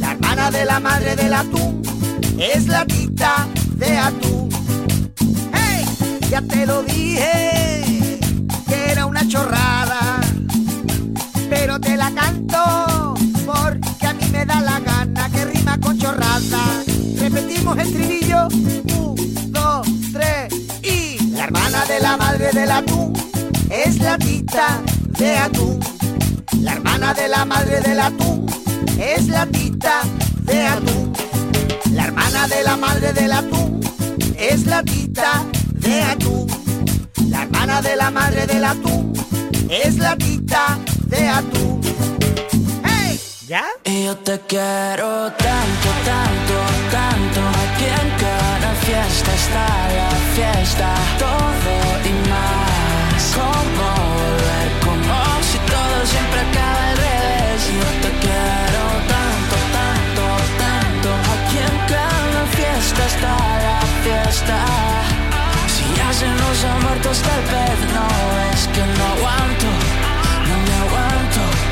La 0.00 0.10
hermana 0.12 0.50
de 0.50 0.64
la 0.64 0.80
madre 0.80 1.14
del 1.14 1.34
atún 1.34 1.82
es 2.38 2.66
la 2.66 2.84
tita 2.84 3.46
de 3.76 3.96
atún. 3.96 4.48
¡Hey! 5.52 5.84
Ya 6.30 6.42
te 6.42 6.66
lo 6.66 6.82
dije 6.82 8.18
que 8.68 8.90
era 8.90 9.06
una 9.06 9.26
chorrada, 9.28 10.20
pero 11.48 11.78
te 11.78 11.96
la 11.96 12.11
la 14.60 14.80
gana 14.80 15.30
que 15.30 15.44
rima 15.44 15.78
con 15.78 15.98
chorrada. 15.98 16.82
Repetimos 17.18 17.78
el 17.78 17.92
trinillo, 17.92 18.48
un, 18.48 19.52
dos, 19.52 19.86
tres 20.12 20.52
y 20.82 21.30
la 21.30 21.44
hermana 21.44 21.84
de 21.86 22.00
la 22.00 22.16
madre 22.16 22.50
del 22.52 22.70
atún 22.70 23.12
es 23.70 23.98
la 23.98 24.18
tita 24.18 24.82
de 25.18 25.36
atún. 25.36 25.80
La 26.60 26.72
hermana 26.72 27.14
de 27.14 27.28
la 27.28 27.44
madre 27.44 27.80
del 27.80 28.00
atún 28.00 28.46
es 28.98 29.28
la 29.28 29.46
tita 29.46 30.02
de 30.42 30.66
atún. 30.66 31.12
La 31.92 32.04
hermana 32.04 32.48
de 32.48 32.62
la 32.62 32.76
madre 32.76 33.12
del 33.12 33.32
atún 33.32 33.80
es 34.38 34.66
la 34.66 34.82
tita 34.82 35.44
de 35.72 36.02
atún. 36.02 36.46
La 37.28 37.42
hermana 37.42 37.82
de 37.82 37.96
la 37.96 38.10
madre 38.10 38.46
del 38.46 38.64
atún 38.64 39.12
es 39.68 39.96
la 39.96 40.16
tita 40.16 40.78
de 41.06 41.28
atún. 41.28 41.71
Y 43.84 44.04
yo 44.06 44.16
te 44.16 44.40
quiero 44.48 45.30
tanto, 45.32 45.88
tanto, 46.06 46.56
tanto. 46.90 47.40
Aquí 47.64 47.84
en 47.84 48.08
cada 48.16 48.72
fiesta 48.80 49.34
está 49.34 49.66
la 49.92 50.10
fiesta. 50.34 50.88
Todo 51.18 51.74
y 52.08 52.12
más. 52.30 53.22
Como 53.36 53.88
volver, 54.16 54.68
como 54.80 55.16
si 55.44 55.58
todo 55.68 55.96
siempre 56.06 56.40
acaba 56.48 56.82
al 56.92 56.96
revés. 56.96 57.60
Yo 57.76 57.88
te 58.00 58.10
quiero 58.24 58.84
tanto, 59.12 59.56
tanto, 59.76 60.24
tanto. 60.56 61.08
Aquí 61.34 61.58
en 61.60 61.76
cada 61.92 62.42
fiesta 62.56 63.04
está 63.04 63.36
la 63.68 63.80
fiesta. 64.02 64.58
Si 65.74 65.84
ya 65.94 66.10
se 66.10 66.28
nos 66.40 66.64
ha 66.64 66.74
muerto 66.86 67.10
hasta 67.10 67.30
el 67.36 67.44
pez, 67.52 67.80
no 67.92 68.06
es 68.50 68.60
que 68.72 68.80
no 68.96 69.04
aguanto, 69.12 69.68
no 70.48 70.54
me 70.64 70.74
aguanto. 70.86 71.71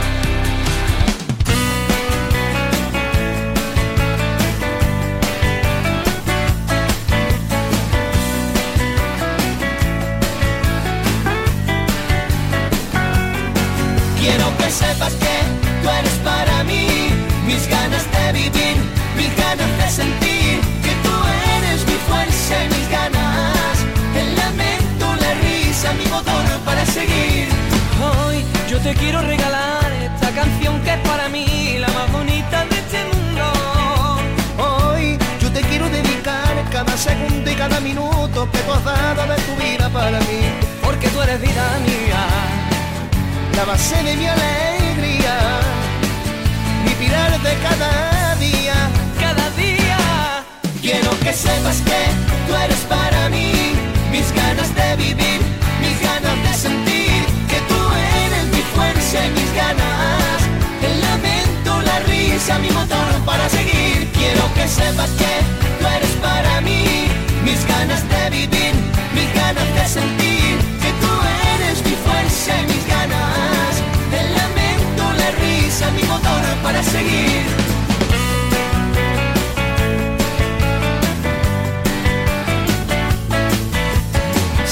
Te 28.91 28.97
quiero 28.97 29.21
regalar 29.21 29.93
esta 29.93 30.31
canción 30.33 30.81
que 30.83 30.91
es 30.91 31.01
para 31.11 31.29
mí 31.29 31.77
la 31.79 31.89
más 31.91 32.11
bonita 32.11 32.65
de 32.71 32.77
este 32.83 33.01
mundo. 33.13 33.45
Hoy 34.59 35.17
yo 35.41 35.49
te 35.53 35.61
quiero 35.61 35.89
dedicar 35.89 36.53
cada 36.73 36.97
segundo 36.97 37.49
y 37.49 37.55
cada 37.55 37.79
minuto 37.81 38.49
que 38.51 38.59
tú 38.59 38.73
has 38.73 38.85
dado 38.85 39.23
de 39.33 39.41
tu 39.47 39.55
vida 39.63 39.89
para 39.91 40.19
mí. 40.29 40.41
Porque 40.83 41.07
tú 41.09 41.23
eres 41.23 41.41
vida 41.41 41.67
mía. 41.87 42.23
La 43.57 43.65
base 43.65 43.97
de 44.03 44.17
mi 44.17 44.27
alegría, 44.27 45.37
mi 46.85 46.93
pilar 47.01 47.31
de 47.47 47.55
cada 47.67 48.35
día. 48.47 48.77
Cada 49.21 49.51
día. 49.51 49.99
Quiero 50.83 51.11
que 51.21 51.33
sepas 51.33 51.79
que 51.89 52.01
tú 52.47 52.57
eres 52.57 52.83
para 52.95 53.29
mí 53.29 53.53
mis 54.11 54.33
ganas 54.35 54.75
de 54.75 54.97
vivir, 54.97 55.41
mis 59.37 59.55
ganas, 59.55 60.41
el 60.83 61.01
lamento, 61.01 61.83
la 61.83 61.99
risa, 62.01 62.59
mi 62.59 62.71
motor 62.71 63.11
para 63.25 63.49
seguir. 63.49 64.09
Quiero 64.13 64.43
que 64.55 64.67
sepas 64.69 65.11
que 65.11 65.33
tú 65.79 65.87
eres 65.87 66.15
para 66.23 66.61
mí 66.61 67.09
mis 67.45 67.67
ganas 67.67 68.03
de 68.09 68.31
vivir, 68.31 68.75
mis 69.15 69.35
ganas 69.35 69.69
de 69.75 69.85
sentir 69.87 70.57
que 70.83 70.91
tú 71.03 71.13
eres 71.55 71.85
mi 71.85 71.97
fuerza 72.05 72.53
y 72.63 72.67
mis 72.73 72.87
ganas, 72.87 73.73
el 74.19 74.29
lamento, 74.39 75.03
la 75.21 75.31
risa, 75.43 75.91
mi 75.91 76.03
motor 76.03 76.43
para 76.63 76.83
seguir. 76.83 77.45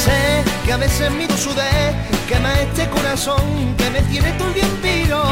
Sé 0.05 0.45
que 0.65 0.73
a 0.73 0.77
veces 0.77 1.11
mi 1.11 1.27
sudé 1.37 2.18
quema 2.29 2.53
este 2.61 2.87
corazón 2.91 3.75
que 3.79 3.89
me 3.91 4.03
tiene 4.03 4.31
todo 4.33 4.49
el 4.49 4.55
día 4.55 4.65
en 4.65 4.83
vilo. 4.83 5.25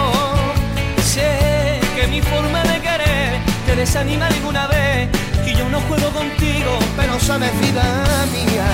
Sé 1.04 1.78
que 1.94 2.06
mi 2.08 2.22
forma 2.22 2.62
de 2.62 2.80
querer 2.80 3.40
te 3.66 3.76
desanima 3.76 4.26
alguna 4.26 4.66
vez 4.66 5.08
y 5.46 5.54
yo 5.54 5.68
no 5.68 5.80
juego 5.82 6.08
contigo, 6.10 6.72
Pero 6.96 7.20
sabes, 7.20 7.52
vida 7.60 7.84
mía, 8.32 8.70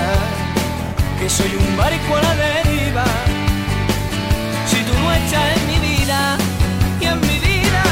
que 1.19 1.29
soy 1.29 1.51
un 1.63 1.77
barco 1.77 2.17
a 2.17 2.23
la 2.23 2.35
deriva. 2.37 3.05
Si 4.71 4.79
tú 4.87 4.95
no 5.03 5.13
estás 5.13 5.57
en 5.57 5.63
mi 5.71 5.79
vida 5.89 6.39
y 7.01 7.05
en 7.07 7.21
mi 7.21 7.39
vida, 7.51 7.85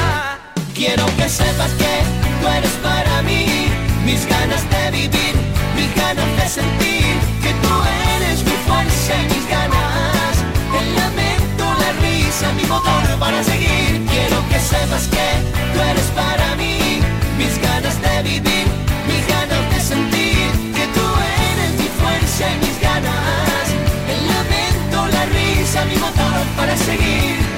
Quiero 0.75 1.05
que 1.19 1.29
sepas 1.29 1.73
que 1.73 1.95
tú 2.41 2.49
eres 2.57 2.73
para 2.83 3.21
mí 3.23 3.69
mis 4.07 4.25
ganas 4.27 4.63
de 4.71 4.91
vivir, 4.93 5.35
mis 5.77 5.95
ganas 5.95 6.37
de 6.39 6.49
sentir 6.49 6.90
risa, 12.31 12.53
mi 12.53 12.65
motor 12.65 13.19
para 13.19 13.43
seguir. 13.43 14.07
Quiero 14.09 14.39
que 14.49 14.59
sepas 14.59 15.09
que 15.09 15.27
tú 15.73 15.81
eres 15.91 16.09
para 16.15 16.55
mí 16.57 17.01
mis 17.37 17.61
ganas 17.61 17.97
de 18.01 18.23
vivir, 18.23 18.67
mis 19.09 19.27
ganas 19.27 19.65
de 19.73 19.81
sentir 19.81 20.51
que 20.77 20.87
tú 20.97 21.07
eres 21.51 21.71
mi 21.81 21.89
fuerza 22.01 22.45
y 22.55 22.57
mis 22.65 22.81
ganas, 22.81 23.67
el 24.13 24.21
lamento, 24.33 24.99
la 25.17 25.25
risa, 25.37 25.85
mi 25.87 25.97
motor 25.97 26.43
para 26.57 26.77
seguir. 26.77 27.50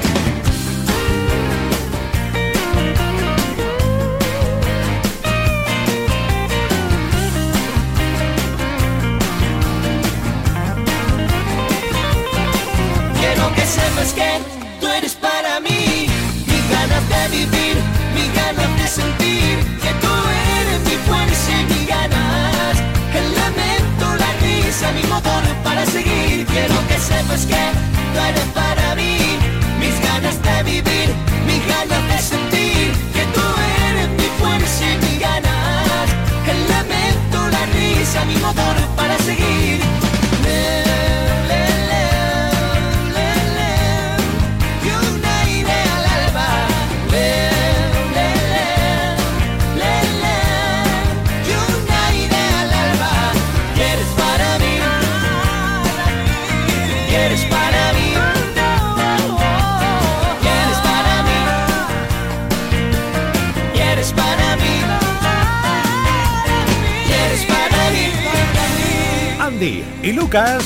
Lucas. 70.13 70.65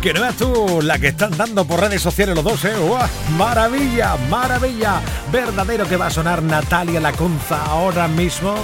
Que 0.00 0.12
no 0.12 0.20
veas 0.20 0.36
tú 0.36 0.80
la 0.80 0.98
que 0.98 1.08
están 1.08 1.36
dando 1.36 1.64
por 1.64 1.80
redes 1.80 2.00
sociales 2.00 2.36
los 2.36 2.44
dos, 2.44 2.64
¿eh? 2.64 2.74
Maravilla, 3.36 4.16
maravilla. 4.30 5.00
Verdadero 5.32 5.88
que 5.88 5.96
va 5.96 6.06
a 6.06 6.10
sonar 6.10 6.42
Natalia 6.42 7.00
Lacunza 7.00 7.64
ahora 7.64 8.06
mismo. 8.06 8.54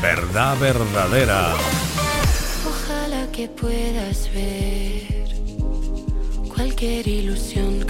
Verdad 0.00 0.56
verdadera. 0.58 1.52
Ojalá 2.68 3.26
que 3.32 3.48
puedas 3.48 4.30
ver 4.32 5.34
cualquier 6.54 7.08
ilusión 7.08 7.80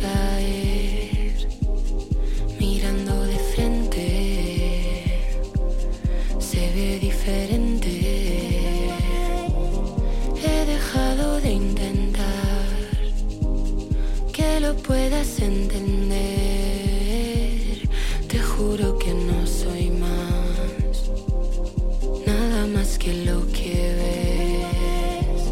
puedas 14.83 15.41
entender. 15.41 16.15
Te 18.29 18.39
juro 18.39 18.99
que 18.99 19.13
no 19.13 19.47
soy 19.47 19.91
más, 19.91 21.11
nada 22.27 22.67
más 22.67 22.99
que 22.99 23.13
lo 23.25 23.47
que 23.49 23.95
ves. 24.01 25.43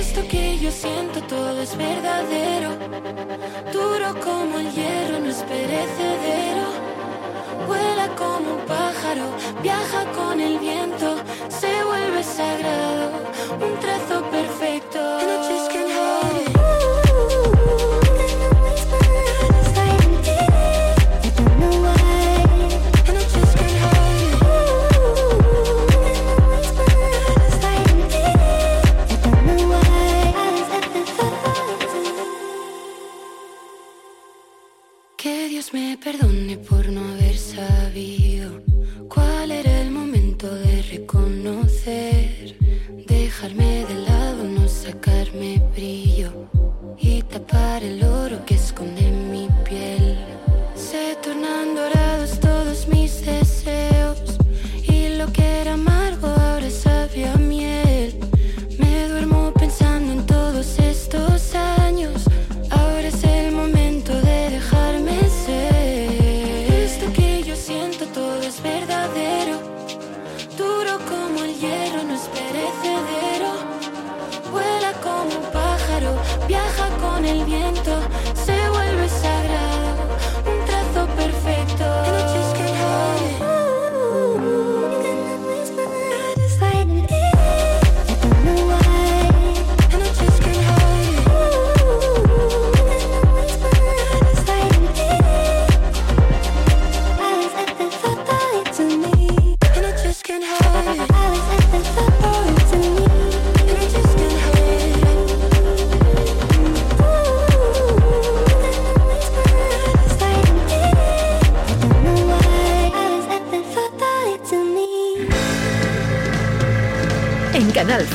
Esto 0.00 0.20
que 0.28 0.58
yo 0.58 0.70
siento 0.70 1.20
todo 1.22 1.60
es 1.60 1.76
verdadero, 1.76 2.70
duro 3.72 4.14
como 4.20 4.58
el 4.58 4.70
hierro, 4.72 5.20
no 5.20 5.30
es 5.30 5.42
perecedero. 5.42 6.66
Vuela 7.66 8.14
como 8.16 8.54
un 8.54 8.60
pájaro, 8.66 9.26
viaja 9.62 10.04
con 10.12 10.40
el 10.40 10.58
viento, 10.58 11.16
se 11.48 11.84
vuelve 11.84 12.22
sagrado, 12.22 13.10
un 13.60 13.78
trazo 13.80 14.07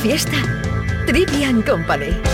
Fiesta, 0.04 0.36
Trivian 1.06 1.62
Company. 1.62 2.33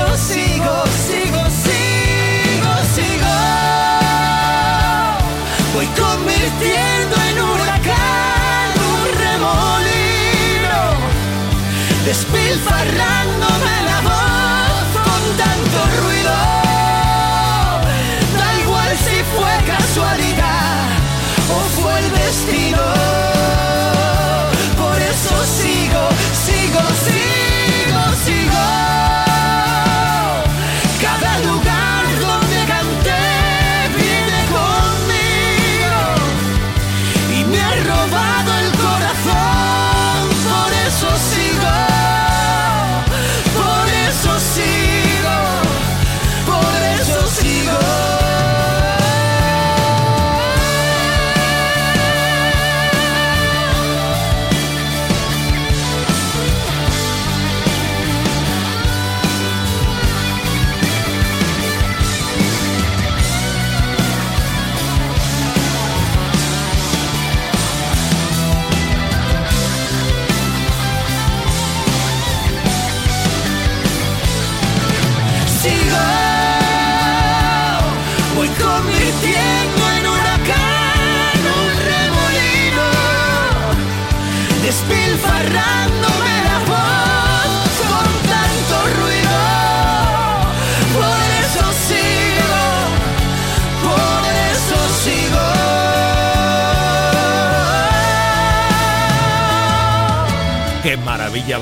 eu 0.00 0.16
sigo 0.16 1.09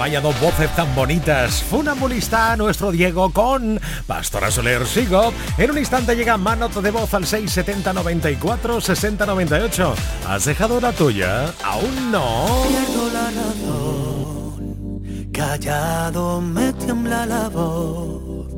Vaya 0.08 0.22
dos 0.22 0.40
voces 0.40 0.74
tan 0.74 0.94
bonitas. 0.94 1.62
Funambulista, 1.64 2.56
nuestro 2.56 2.90
Diego 2.90 3.30
con 3.30 3.78
Pastora 4.06 4.50
Soler 4.50 4.86
Sigo. 4.86 5.34
En 5.58 5.70
un 5.70 5.76
instante 5.76 6.16
llegan 6.16 6.40
más 6.40 6.58
de 6.82 6.90
voz 6.90 7.12
al 7.12 7.26
670 7.26 7.92
94 7.92 8.80
60 8.80 9.26
98. 9.26 9.94
¿Has 10.26 10.46
dejado 10.46 10.80
la 10.80 10.92
tuya? 10.92 11.52
Aún 11.62 12.10
no. 12.10 12.46
Pierdo 12.68 13.10
la 13.12 13.24
razón. 13.32 15.30
Callado 15.30 16.40
me 16.40 16.72
tiembla 16.72 17.26
la 17.26 17.50
voz. 17.50 18.48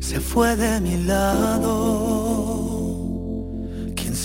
Se 0.00 0.18
fue 0.18 0.56
de 0.56 0.80
mi 0.80 1.04
lado 1.04 2.69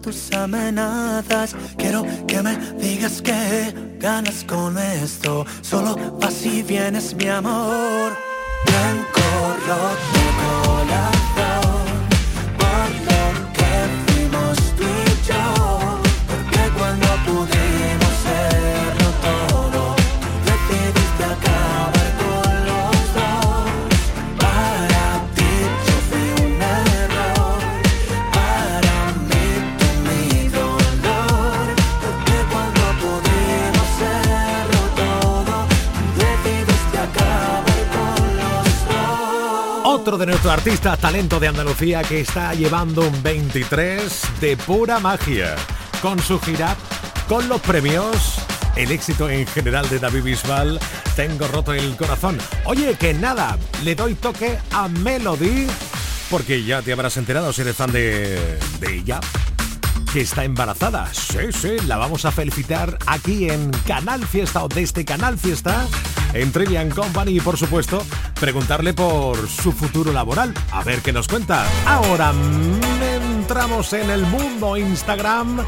tus 0.00 0.32
amenazas. 0.32 1.54
Quiero 1.76 2.04
que 2.26 2.42
me 2.42 2.56
digas 2.78 3.22
que 3.22 3.72
ganas 3.98 4.44
con 4.44 4.78
esto. 4.78 5.44
Solo 5.62 5.96
vas 6.20 6.44
y 6.44 6.62
vienes, 6.62 7.14
mi 7.14 7.28
amor. 7.28 8.12
Blanco, 8.66 9.20
rojo. 9.66 10.20
De 40.20 40.26
nuestros 40.26 40.52
artistas 40.52 40.98
talento 40.98 41.40
de 41.40 41.48
Andalucía 41.48 42.02
que 42.02 42.20
está 42.20 42.52
llevando 42.52 43.08
un 43.08 43.22
23 43.22 44.22
de 44.40 44.56
pura 44.58 44.98
magia. 44.98 45.56
Con 46.02 46.18
su 46.18 46.38
gira, 46.38 46.76
con 47.26 47.48
los 47.48 47.58
premios, 47.62 48.34
el 48.76 48.92
éxito 48.92 49.30
en 49.30 49.46
general 49.46 49.88
de 49.88 49.98
David 49.98 50.22
Bisbal, 50.22 50.78
tengo 51.16 51.48
roto 51.48 51.72
el 51.72 51.96
corazón. 51.96 52.36
Oye, 52.66 52.94
que 52.94 53.14
nada, 53.14 53.56
le 53.82 53.94
doy 53.94 54.14
toque 54.14 54.58
a 54.72 54.88
Melody, 54.88 55.66
porque 56.28 56.64
ya 56.64 56.82
te 56.82 56.92
habrás 56.92 57.16
enterado 57.16 57.50
si 57.54 57.62
eres 57.62 57.76
fan 57.76 57.90
de, 57.90 58.58
de 58.78 58.94
ella 58.94 59.20
que 60.12 60.20
está 60.22 60.44
embarazada. 60.44 61.08
Sí, 61.14 61.52
sí, 61.52 61.76
la 61.86 61.96
vamos 61.96 62.24
a 62.24 62.32
felicitar 62.32 62.98
aquí 63.06 63.48
en 63.48 63.70
Canal 63.86 64.26
Fiesta 64.26 64.64
o 64.64 64.68
desde 64.68 65.04
Canal 65.04 65.38
Fiesta, 65.38 65.86
en 66.34 66.52
Trivian 66.52 66.90
Company 66.90 67.36
y 67.36 67.40
por 67.40 67.56
supuesto 67.56 68.04
preguntarle 68.38 68.94
por 68.94 69.48
su 69.48 69.72
futuro 69.72 70.12
laboral. 70.12 70.54
A 70.72 70.82
ver 70.82 71.00
qué 71.00 71.12
nos 71.12 71.28
cuenta. 71.28 71.64
Ahora 71.86 72.32
entramos 73.02 73.92
en 73.92 74.10
el 74.10 74.22
mundo 74.26 74.76
Instagram 74.76 75.64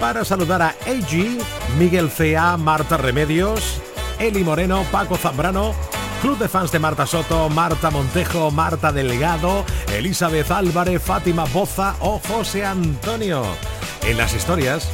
para 0.00 0.24
saludar 0.24 0.62
a 0.62 0.68
AG, 0.68 1.38
Miguel 1.78 2.10
CA, 2.10 2.56
Marta 2.56 2.96
Remedios, 2.96 3.80
Eli 4.18 4.44
Moreno, 4.44 4.84
Paco 4.90 5.16
Zambrano, 5.16 5.74
Club 6.20 6.38
de 6.38 6.48
fans 6.48 6.72
de 6.72 6.78
Marta 6.78 7.06
Soto, 7.06 7.48
Marta 7.48 7.90
Montejo, 7.90 8.50
Marta 8.50 8.92
Delgado, 8.92 9.64
Elizabeth 9.92 10.50
Álvarez, 10.50 11.02
Fátima 11.02 11.44
Boza 11.44 11.96
o 12.00 12.20
José 12.28 12.64
Antonio. 12.64 13.44
En 14.02 14.16
las 14.16 14.34
historias, 14.34 14.88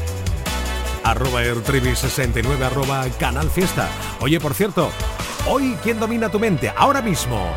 arroba 1.04 1.42
ertrivi69, 1.42 2.62
arroba 2.62 3.06
canal 3.18 3.50
fiesta. 3.50 3.88
Oye, 4.20 4.40
por 4.40 4.54
cierto, 4.54 4.90
hoy, 5.46 5.76
¿quién 5.82 5.98
domina 6.00 6.28
tu 6.28 6.38
mente? 6.38 6.72
Ahora 6.76 7.02
mismo. 7.02 7.52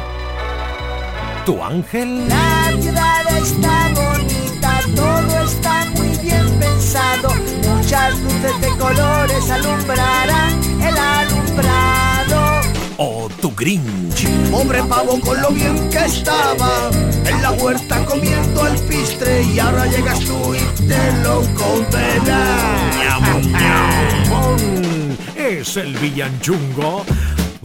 ¿Tu 1.45 1.61
ángel? 1.61 2.27
La 2.27 2.71
ciudad 2.79 3.37
está 3.37 3.91
bonita, 3.93 4.79
todo 4.95 5.43
está 5.43 5.85
muy 5.95 6.17
bien 6.19 6.59
pensado. 6.59 7.29
Muchas 7.67 8.19
luces 8.19 8.61
de 8.61 8.69
colores 8.77 9.49
alumbrarán 9.49 10.63
el 10.81 10.97
alumbrado 10.97 12.12
o 12.97 13.29
tu 13.41 13.53
Grinch. 13.55 14.27
Pobre 14.51 14.83
pavo 14.83 15.19
con 15.19 15.41
lo 15.41 15.49
bien 15.49 15.89
que 15.89 16.05
estaba 16.05 16.89
en 17.25 17.41
la 17.41 17.51
huerta 17.51 18.05
comiendo 18.05 18.67
el 18.67 18.79
pistre 18.81 19.43
y 19.43 19.59
ahora 19.59 19.85
llegas 19.87 20.19
tú 20.21 20.53
y 20.53 20.87
te 20.87 21.23
lo 21.23 21.41
condenas. 21.55 22.83
es 25.35 25.77
el 25.77 25.95
villanchungo. 25.97 27.05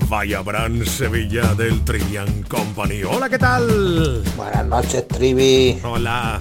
Vaya 0.08 0.40
Bran 0.40 0.86
Sevilla 0.86 1.54
del 1.54 1.84
Trivian 1.84 2.42
Company. 2.44 3.02
Hola, 3.02 3.28
¿qué 3.28 3.38
tal? 3.38 4.22
Buenas 4.36 4.66
noches, 4.66 5.06
Trivi. 5.06 5.78
Hola. 5.82 6.38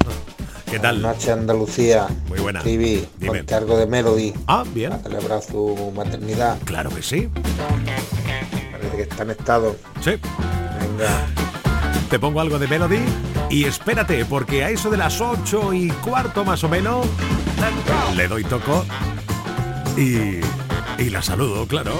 ¿Qué 0.69 0.79
tal? 0.79 1.01
Buenas 1.01 1.17
noches, 1.17 1.29
Andalucía. 1.29 2.07
Muy 2.29 2.39
buena. 2.39 2.61
Trivi, 2.61 3.05
ponte 3.25 3.55
algo 3.55 3.77
de 3.77 3.85
Melody. 3.85 4.33
Ah, 4.47 4.63
bien. 4.73 4.91
Para 4.91 5.03
celebrar 5.03 5.41
su 5.41 5.91
maternidad. 5.93 6.57
Claro 6.65 6.89
que 6.91 7.01
sí 7.01 7.29
que 8.97 9.03
está 9.03 9.23
en 9.23 9.29
estado. 9.29 9.75
Sí. 10.01 10.19
Venga. 10.79 11.27
Te 12.09 12.19
pongo 12.19 12.41
algo 12.41 12.57
de 12.57 12.67
Melody 12.67 12.99
y 13.49 13.65
espérate, 13.65 14.25
porque 14.25 14.63
a 14.63 14.69
eso 14.71 14.89
de 14.89 14.97
las 14.97 15.21
ocho 15.21 15.73
y 15.73 15.89
cuarto 15.89 16.43
más 16.43 16.63
o 16.63 16.69
menos, 16.69 17.05
le 18.15 18.27
doy 18.27 18.43
toco 18.43 18.85
y, 19.95 20.39
y 20.97 21.09
la 21.09 21.21
saludo, 21.21 21.67
claro. 21.67 21.93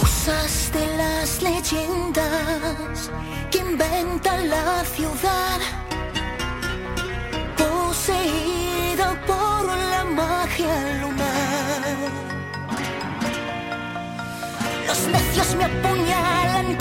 Musas 0.00 0.70
de 0.72 0.86
las 0.96 1.42
leyendas 1.42 3.10
que 3.50 3.58
inventan 3.58 4.48
la 4.48 4.84
ciudad, 4.84 5.60
poseída 7.56 9.20
por 9.26 9.66
la 9.66 10.04
magia 10.04 10.95
los 14.86 15.08
necios 15.08 15.54
me 15.56 15.64
apuñalan 15.64 16.76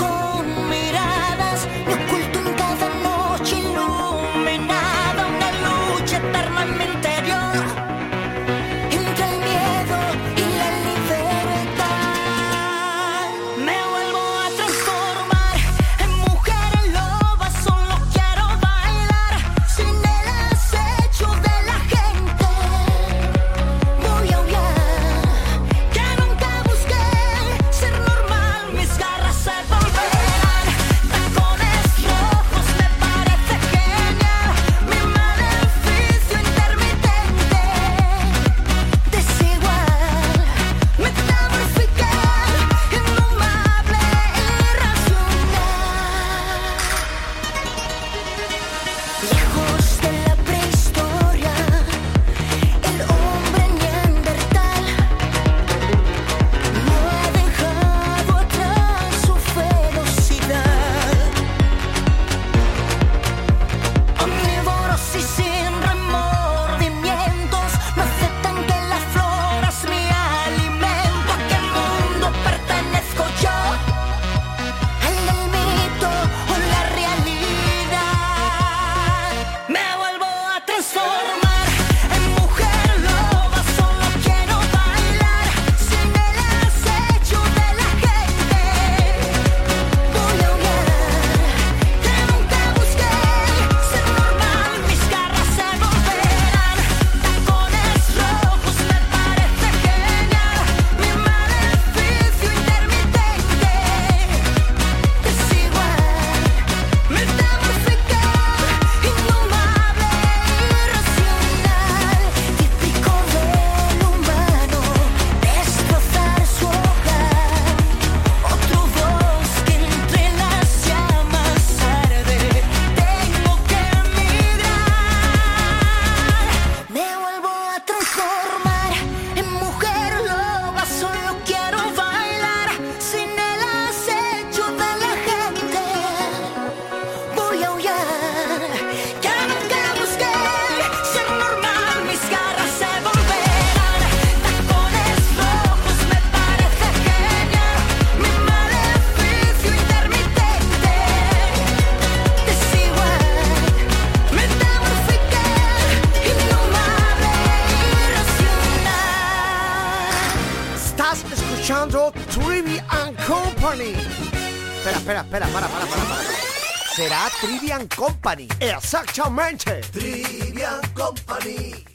espera, 164.86 164.98
espera, 164.98 165.22
espera, 165.22 165.48
para, 165.48 165.68
para, 165.68 165.86
para, 165.88 166.04
para. 166.04 166.96
Será 166.96 167.30
Trivian 167.42 167.88
Company. 167.88 168.48
Exactamente. 168.60 169.82
Trivian 169.92 170.82
Company. 170.94 171.95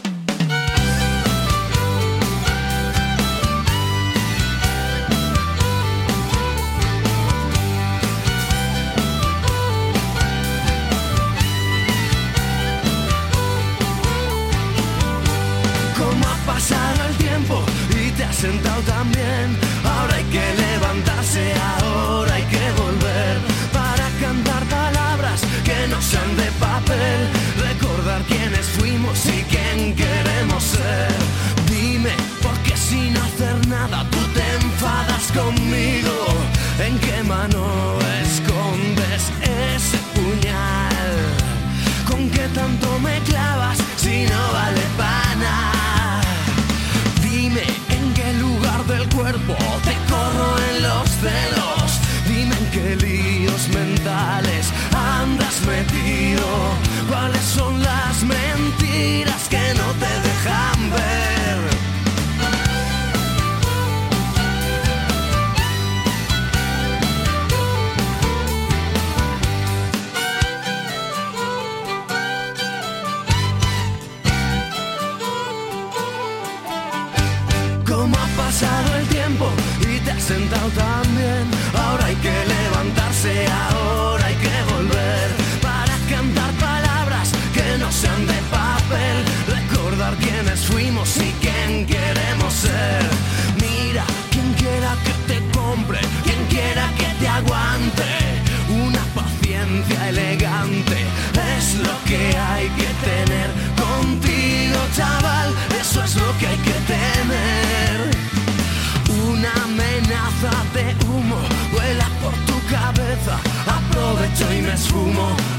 también. 18.81 19.57
Ahora 19.83 20.15
hay 20.15 20.23
que 20.25 20.60
senta 80.21 80.55
ao 80.61 80.69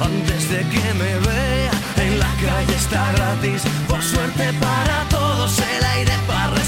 antes 0.01 0.51
de 0.51 0.59
que 0.59 0.95
me 0.95 1.19
vea. 1.21 1.71
En 1.97 2.19
la 2.19 2.31
calle 2.45 2.75
está 2.75 3.13
gratis, 3.13 3.63
por 3.89 4.03
suerte 4.03 4.53
para 4.55 5.09
todos 5.09 5.59
el 5.59 5.85
aire 5.85 6.13
para 6.27 6.62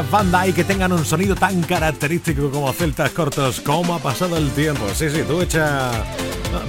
banda 0.00 0.46
y 0.46 0.54
que 0.54 0.64
tengan 0.64 0.92
un 0.92 1.04
sonido 1.04 1.34
tan 1.34 1.60
característico 1.62 2.50
como 2.50 2.72
celtas 2.72 3.10
cortos. 3.10 3.60
¿Cómo 3.60 3.94
ha 3.94 3.98
pasado 3.98 4.38
el 4.38 4.50
tiempo? 4.52 4.86
Sí, 4.94 5.10
sí, 5.10 5.22
tú 5.26 5.42
echa... 5.42 5.90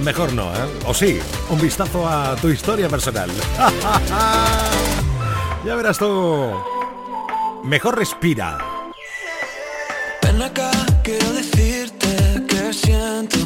Mejor 0.02 0.32
no. 0.34 0.52
¿eh? 0.52 0.68
O 0.86 0.92
sí, 0.92 1.18
un 1.48 1.60
vistazo 1.60 2.06
a 2.06 2.36
tu 2.36 2.48
historia 2.48 2.88
personal. 2.88 3.30
ya 5.64 5.74
verás 5.74 5.98
tú. 5.98 6.52
Mejor 7.62 7.98
respira. 7.98 8.58
Ven 10.22 10.42
acá, 10.42 10.70
quiero 11.02 11.32
decirte 11.32 12.42
que 12.46 12.72
siento 12.72 13.38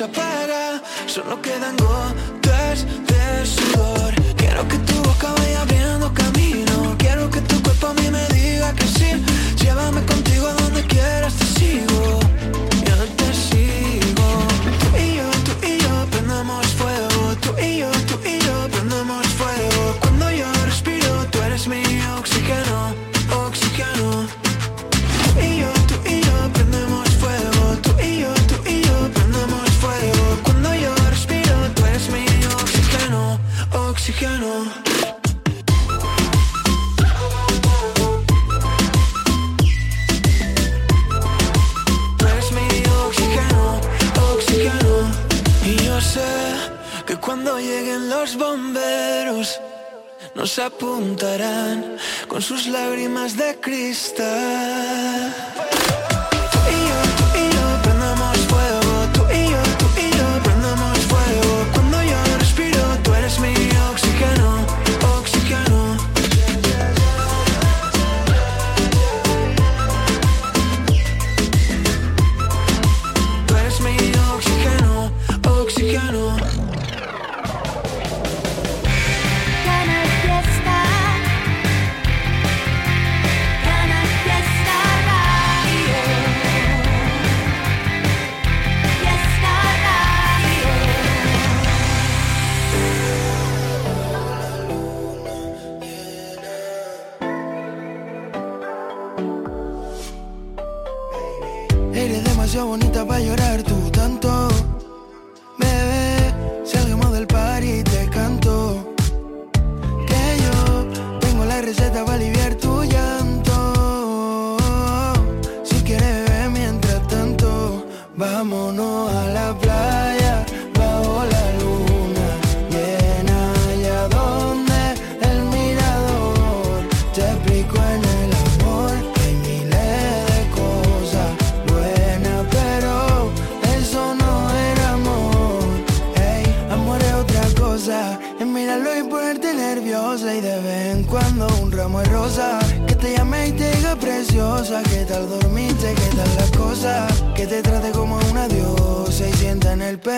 Shabbat. 0.00 0.39
cristal. 53.60 54.59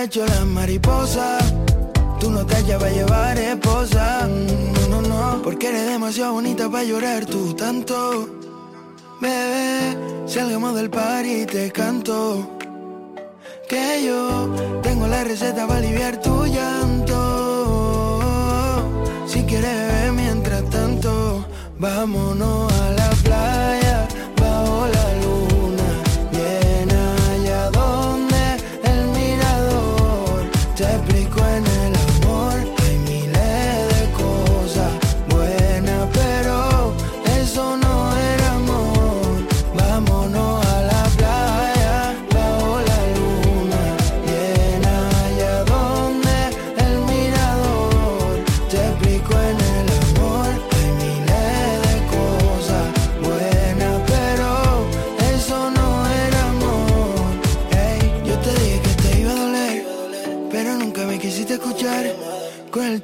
pecho 0.02 0.26
las 0.26 0.44
mariposas. 0.44 1.54
Tú 2.18 2.28
no 2.30 2.44
te 2.44 2.60
llevas 2.64 2.90
a 2.90 2.90
llevar 2.90 3.38
esposa. 3.38 4.28
No, 4.90 5.00
no, 5.00 5.00
no. 5.08 5.40
Porque 5.44 5.68
eres 5.68 5.86
demasiado 5.86 6.32
bonita 6.32 6.68
para 6.68 6.82
llorar 6.82 7.24
tú 7.24 7.54
tanto. 7.54 8.28
Bebé, 9.20 9.96
salgamos 10.26 10.74
del 10.74 10.90
par 10.90 11.24
y 11.24 11.46
te 11.46 11.70
canto. 11.70 12.58
Que 13.68 14.02
yo 14.04 14.52
tengo 14.82 15.06
la 15.06 15.22
receta 15.22 15.68
para 15.68 15.78
aliviar 15.78 16.20
tu 16.20 16.46
llanto. 16.46 17.12
Si 19.28 19.44
quieres, 19.44 19.70
bebé, 19.70 20.10
mientras 20.12 20.64
tanto, 20.68 21.46
vámonos 21.78 22.72
a 22.72 22.90
la 22.90 23.01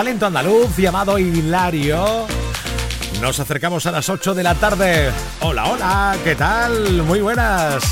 talento 0.00 0.24
andaluz 0.24 0.78
llamado 0.78 1.18
Hilario. 1.18 2.26
Nos 3.20 3.38
acercamos 3.38 3.84
a 3.84 3.90
las 3.90 4.08
8 4.08 4.32
de 4.32 4.42
la 4.42 4.54
tarde. 4.54 5.10
Hola, 5.40 5.66
hola, 5.66 6.16
¿qué 6.24 6.34
tal? 6.34 7.02
Muy 7.02 7.20
buenas. 7.20 7.84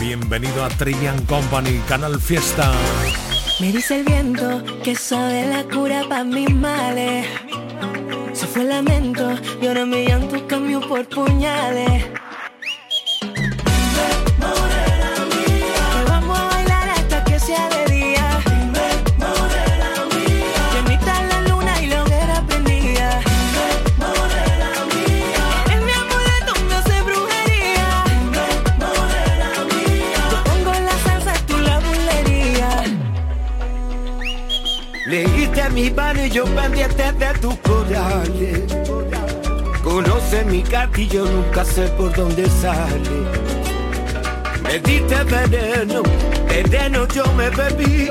Bienvenido 0.00 0.64
a 0.64 0.70
Trivian 0.70 1.22
Company, 1.26 1.82
Canal 1.86 2.18
Fiesta. 2.18 2.72
Me 3.60 3.72
dice 3.72 3.98
el 3.98 4.04
viento 4.06 4.62
que 4.82 4.94
sabe 4.94 5.46
la 5.46 5.64
cura 5.64 6.02
para 6.08 6.24
mis 6.24 6.48
males. 6.54 7.26
Se 8.32 8.46
fue 8.46 8.62
el 8.62 8.70
lamento 8.70 9.34
y 9.60 9.66
ahora 9.66 9.84
me 9.84 10.02
llanto 10.02 10.46
cambio 10.46 10.80
por 10.80 11.06
puñales. 11.10 12.06
Mi 35.76 35.92
y 36.24 36.30
yo 36.30 36.46
pendiente 36.46 37.12
de 37.12 37.38
tus 37.38 37.54
corales. 37.56 38.62
Conoce 39.84 40.42
mi 40.46 40.62
cartillo, 40.62 41.26
nunca 41.26 41.66
sé 41.66 41.86
por 41.98 42.16
dónde 42.16 42.48
sale. 42.48 43.16
Me 44.62 44.78
diste 44.78 45.22
veneno, 45.24 46.02
veneno 46.48 47.06
yo 47.08 47.24
me 47.34 47.50
bebí. 47.50 48.08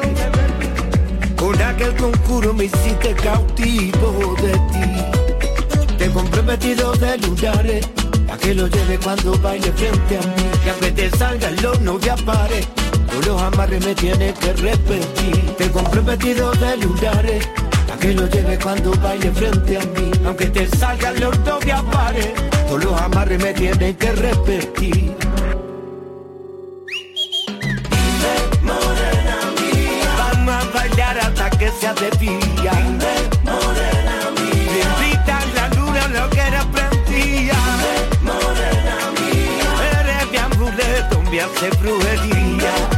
Con 1.36 1.60
aquel 1.60 1.96
concurso 1.96 2.54
me 2.54 2.66
hiciste 2.66 3.16
cautivo 3.16 4.36
de 4.44 4.52
ti. 4.72 5.96
Te 5.98 6.10
compré 6.12 6.42
vestido 6.44 6.92
de 6.94 7.18
lunares, 7.18 7.90
a 8.32 8.38
que 8.38 8.54
lo 8.54 8.68
lleve 8.68 9.00
cuando 9.00 9.40
baile 9.40 9.72
frente 9.72 10.18
a 10.18 10.22
mí. 10.22 10.44
Que 10.64 10.70
aunque 10.70 10.92
te 10.92 11.10
salga 11.18 11.48
el 11.50 11.66
horno 11.66 11.98
de 11.98 12.12
apare, 12.12 12.62
tú 13.16 13.30
los 13.30 13.42
amarres 13.42 13.86
me 13.86 13.96
tienes 13.96 14.34
que 14.40 14.54
repetir. 14.54 15.56
Te 15.58 15.72
compré 15.72 16.02
vestido 16.02 16.52
de 16.52 16.78
lunares, 16.78 17.48
a 17.94 17.98
que 17.98 18.14
lo 18.14 18.28
lleve 18.28 18.60
cuando 18.60 18.92
baile 19.02 19.32
frente 19.32 19.78
a 19.78 19.82
mí. 19.82 20.12
Aunque 20.26 20.48
te 20.48 20.68
salga 20.68 21.10
el 21.10 21.24
horno 21.24 21.60
de 21.60 21.72
apare, 21.72 22.34
tú 22.68 22.78
los 22.78 23.02
amarres 23.02 23.42
me 23.42 23.54
tienes 23.54 23.96
que 23.98 24.12
repetir. 24.12 25.16
Que 31.60 31.72
sea 31.72 31.94
de 31.94 32.10
día. 32.18 32.74
Morena 33.46 34.18
mía. 34.36 34.72
Bendita 34.76 35.40
la 35.56 35.70
luna, 35.70 36.08
lo 36.10 36.30
que 36.30 36.42
era 36.42 36.66
prendía. 36.66 37.56
Morena 38.22 38.98
mía. 39.16 40.02
Eres 40.02 40.32
mi 40.32 40.38
amuleto, 40.38 41.22
me 41.22 41.40
hace 41.40 41.70
brujería. 41.78 42.95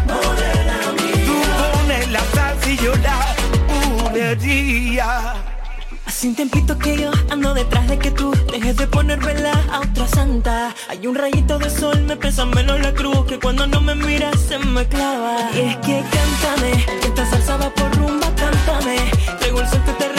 Hace 6.17 6.29
un 6.29 6.79
que 6.79 6.97
yo 6.97 7.11
ando 7.29 7.53
detrás 7.53 7.87
de 7.87 7.99
que 7.99 8.09
tú 8.09 8.33
dejes 8.51 8.75
de 8.75 8.87
poner 8.87 9.19
vela 9.19 9.51
a 9.71 9.81
otra 9.81 10.07
santa. 10.07 10.73
Hay 10.89 11.05
un 11.05 11.13
rayito 11.13 11.59
de 11.59 11.69
sol, 11.69 12.01
me 12.07 12.17
pesa 12.17 12.43
menos 12.43 12.79
la 12.81 12.91
cruz 12.91 13.23
que 13.27 13.37
cuando 13.37 13.67
no 13.67 13.81
me 13.81 13.93
miras 13.93 14.35
se 14.39 14.57
me 14.57 14.83
clava. 14.87 15.51
Y 15.53 15.59
es 15.59 15.77
que 15.77 16.03
cántame, 16.09 16.85
que 17.01 17.07
esta 17.09 17.29
salsa 17.29 17.57
va 17.57 17.69
por 17.69 17.95
rumba, 17.97 18.33
cántame. 18.35 18.97
Traigo 19.37 19.61
el 19.61 19.69
sol 19.69 19.83
que 19.85 19.91
te 19.91 20.16